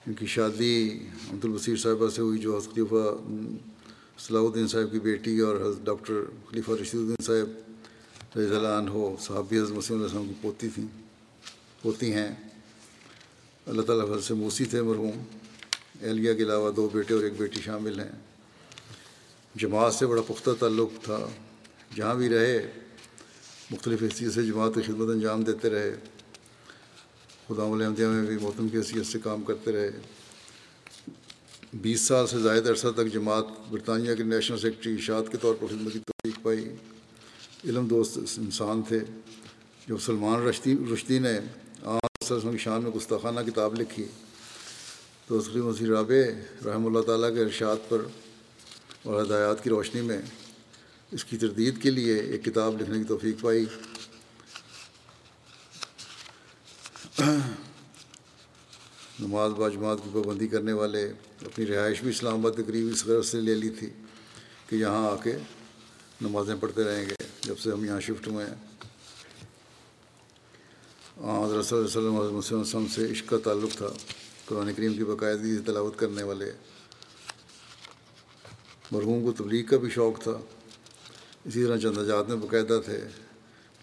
[0.08, 0.98] ان کی شادی
[1.30, 3.16] عبد البصیر صاحبہ سے ہوئی، جو حضرت خلیفہ
[4.18, 6.14] صلاح الدین صاحب کی بیٹی اور حضرت ڈاکٹر
[6.50, 7.48] خلیفہ رشید الدین صاحب
[8.38, 10.86] رضی اللہ عنہ ہو صحابی حضرت مسلم علیہ السلام کی پوتی تھیں،
[11.82, 12.28] پوتی ہیں۔
[13.66, 15.22] اللہ تعالیٰ حضرت سے موسی تھے، مرحوم۔
[16.02, 18.10] اہلیہ کے علاوہ دو بیٹے اور ایک بیٹی شامل ہیں۔
[19.54, 21.28] جماعت سے بڑا پختہ تعلق تھا۔
[21.96, 22.72] جہاں بھی رہے،
[23.70, 25.94] مختلف حیثیت سے جماعت کی خدمت انجام دیتے رہے۔
[27.48, 29.90] خدا الحمدیہ میں بھی محتم کی حیثیت سے کام کرتے رہے۔
[31.74, 35.66] بیس سال سے زائد عرصہ تک جماعت برطانیہ کے نیشنل سیکرٹری اشاعت کے طور پر
[35.66, 36.68] خدمت کی توفیق پائی۔
[37.64, 39.00] علم دوست انسان تھے۔
[39.88, 41.38] جب سلمان رشتی رشدی نے
[41.82, 44.04] عام کی شان میں گستاخانہ کتاب لکھی۔
[45.26, 46.14] تو عصری مسیح رابع
[46.68, 48.02] رحمہ اللہ تعالیٰ کے ارشاد پر
[49.02, 50.22] اور ہدایات کی روشنی میں
[51.12, 53.64] اس کی تردید کے لیے ایک کتاب لکھنے کی توفیق پائی۔
[59.28, 61.12] نماز باجماعت کی پابندی کرنے والے
[61.46, 63.90] اپنی رہائش بھی اسلام آباد کے قریب اس غرض سے لے لی تھی
[64.66, 65.36] کہ یہاں آ کے
[66.20, 68.54] نمازیں پڑھتے رہیں گے جب سے ہم یہاں شفٹ ہوئے ہیں۔
[71.44, 73.86] حضرت صلی اللہ علیہ وسلم، حضرت وسلم سے عشق کا تعلق تھا۔
[74.46, 76.52] قرآن کریم کی باقاعدگی سے تلاوت کرنے والے
[78.90, 80.32] مرحوم کو تبلیغ کا بھی شوق تھا۔
[81.44, 83.00] اسی طرح چند اجات میں باقاعدہ تھے۔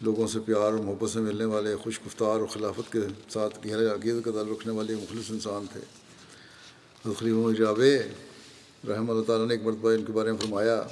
[0.01, 3.85] لوگوں سے پیار اور محبت سے ملنے والے خوش گفتار اور خلافت کے ساتھ گہرے
[3.85, 5.79] عقیدت کا تعلق رکھنے والے مخلص انسان تھے۔
[7.19, 7.99] خلیف جاوے
[8.87, 10.83] رحمۃ اللہ تعالیٰ نے ایک مرتبہ ان کے بارے میں فرمایا،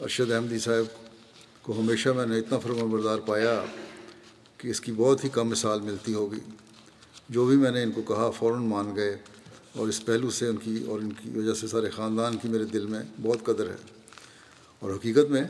[0.00, 0.84] ارشد احمدی صاحب
[1.62, 3.64] کو ہمیشہ میں نے اتنا فرما بردار پایا
[4.58, 6.40] کہ اس کی بہت ہی کم مثال ملتی ہوگی۔
[7.28, 9.18] جو بھی میں نے ان کو کہا فوراً مان گئے
[9.76, 12.64] اور اس پہلو سے ان کی اور ان کی وجہ سے سارے خاندان کی میرے
[12.64, 13.76] دل میں بہت قدر ہے۔
[14.78, 15.44] اور حقیقت میں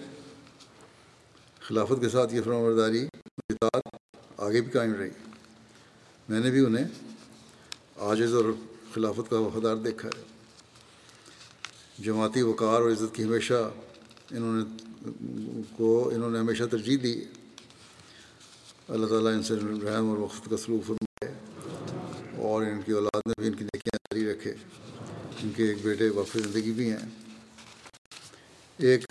[1.68, 3.06] خلافت کے ساتھ یہ فرما برداری
[3.48, 3.82] اطاعت
[4.36, 5.10] آگے بھی قائم رہی۔
[6.28, 6.84] میں نے بھی انہیں
[7.98, 8.44] عاجز اور
[8.94, 10.22] خلافت کا وفادار دیکھا ہے۔
[11.98, 13.70] جماعتی وقار اور عزت کی ہمیشہ
[14.30, 14.64] انہوں نے
[15.76, 17.24] کو انہوں نے ہمیشہ ترجیح دی۔
[18.88, 21.34] اللہ تعالیٰ ان سے رحم اور وقت کا سلوک فرمائے
[22.36, 24.54] اور ان کی اولاد میں بھی ان کی نیکیاں جاری رکھے۔
[25.42, 27.08] ان کے ایک بیٹے وقف زندگی بھی ہیں۔
[28.78, 29.04] ایک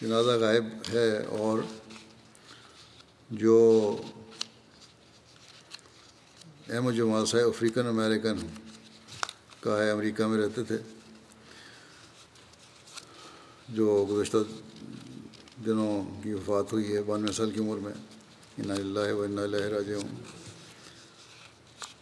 [0.00, 1.58] جنازہ غائب ہے اور
[3.30, 3.56] جو
[6.68, 8.46] احمد جمال صاحب افریقن امریکن
[9.60, 10.76] کا ہے، امریکہ میں رہتے تھے،
[13.68, 14.38] جو گزشتہ
[15.66, 17.92] دنوں کی وفات ہوئی ہے، بانوے سال کی عمر میں
[18.58, 20.08] ان اللہ و اللہ راج ہوں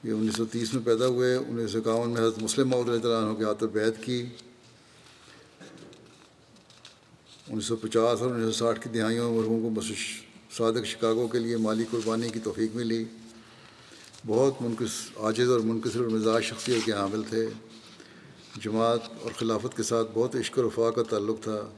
[0.05, 3.35] یہ انیس سو تیس میں پیدا ہوئے، انیس سو اکاون میں حضرت مسلم محدود عنہ
[3.39, 4.25] کے ہاتھ بیت کی۔
[7.51, 11.27] انیس سو پچاس اور انیس سو ساٹھ کی دہائیوں میں مرحوم کو مسجد صادق شکاگو
[11.27, 13.05] کے لیے مالی قربانی کی توفیق ملی۔
[14.27, 17.47] بہت منقص عاجز اور منقصر اور مزاج شخصیت کے حامل تھے۔
[18.61, 21.69] جماعت اور خلافت کے ساتھ بہت عشق و رفاع کا تعلق تھا۔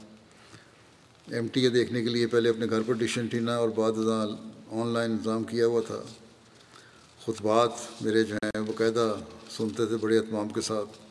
[1.27, 4.27] ایم ٹی اے دیکھنے کے لیے پہلے اپنے گھر پر ڈش انٹینا اور بعد ازاں
[4.71, 6.01] آن لائن انتظام کیا ہوا تھا۔
[7.25, 9.15] خطبات میرے جو ہیں، باقاعدہ
[9.57, 11.10] سنتے تھے بڑے اہتمام کے ساتھ۔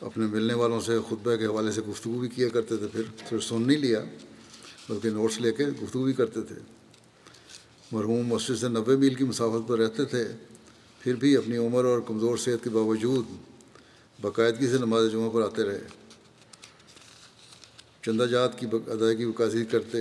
[0.00, 3.44] اپنے ملنے والوں سے خطبہ کے حوالے سے گفتگو بھی کیا کرتے تھے، پھر صرف
[3.44, 4.04] سن نہیں لیا،
[4.88, 6.54] بلکہ نوٹس لے کے گفتگو بھی کرتے تھے۔
[7.92, 10.24] مرحوم مسجد سے نوے میل کی مسافت پر رہتے تھے،
[11.00, 13.24] پھر بھی اپنی عمر اور کمزور صحت کے باوجود
[14.20, 15.80] باقاعدگی سے نماز جمعہ پر آتے رہے۔
[18.02, 19.98] چندہ جات کی ادائیگی وکاسی کرتے،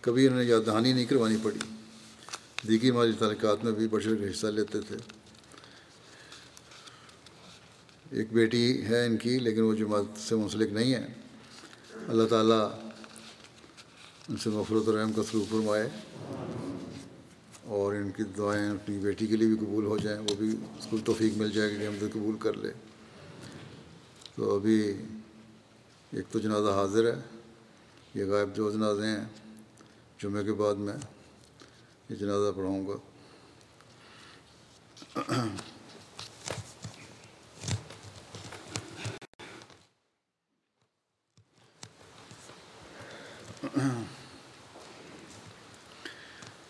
[0.00, 1.58] کبھی انہیں یاد دہانی نہیں کروانی پڑی۔
[2.68, 5.17] دیگی مالی تعلقات میں بھی بڑھ چڑھ کے حصہ لیتے تھے۔
[8.10, 11.06] ایک بیٹی ہے ان کی، لیکن وہ جماعت سے منسلک نہیں ہے۔
[12.08, 12.68] اللہ تعالیٰ
[14.28, 15.88] ان سے مفرت الرحم کا سلوک فرمائے
[17.64, 20.48] اور ان کی دعائیں اپنی بیٹی کے لیے بھی قبول ہو جائیں، وہ بھی
[20.78, 22.72] اس کو توفیق مل جائے کہ ہم سے قبول کر لے
[24.36, 24.80] تو ابھی
[26.12, 27.20] ایک تو جنازہ حاضر ہے،
[28.14, 29.24] یہ غائب جو جنازے ہیں۔
[30.18, 30.94] جمعے کے بعد میں
[32.08, 32.96] یہ جنازہ پڑھاؤں گا۔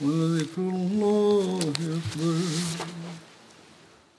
[0.00, 2.36] ولذكر الله أكبر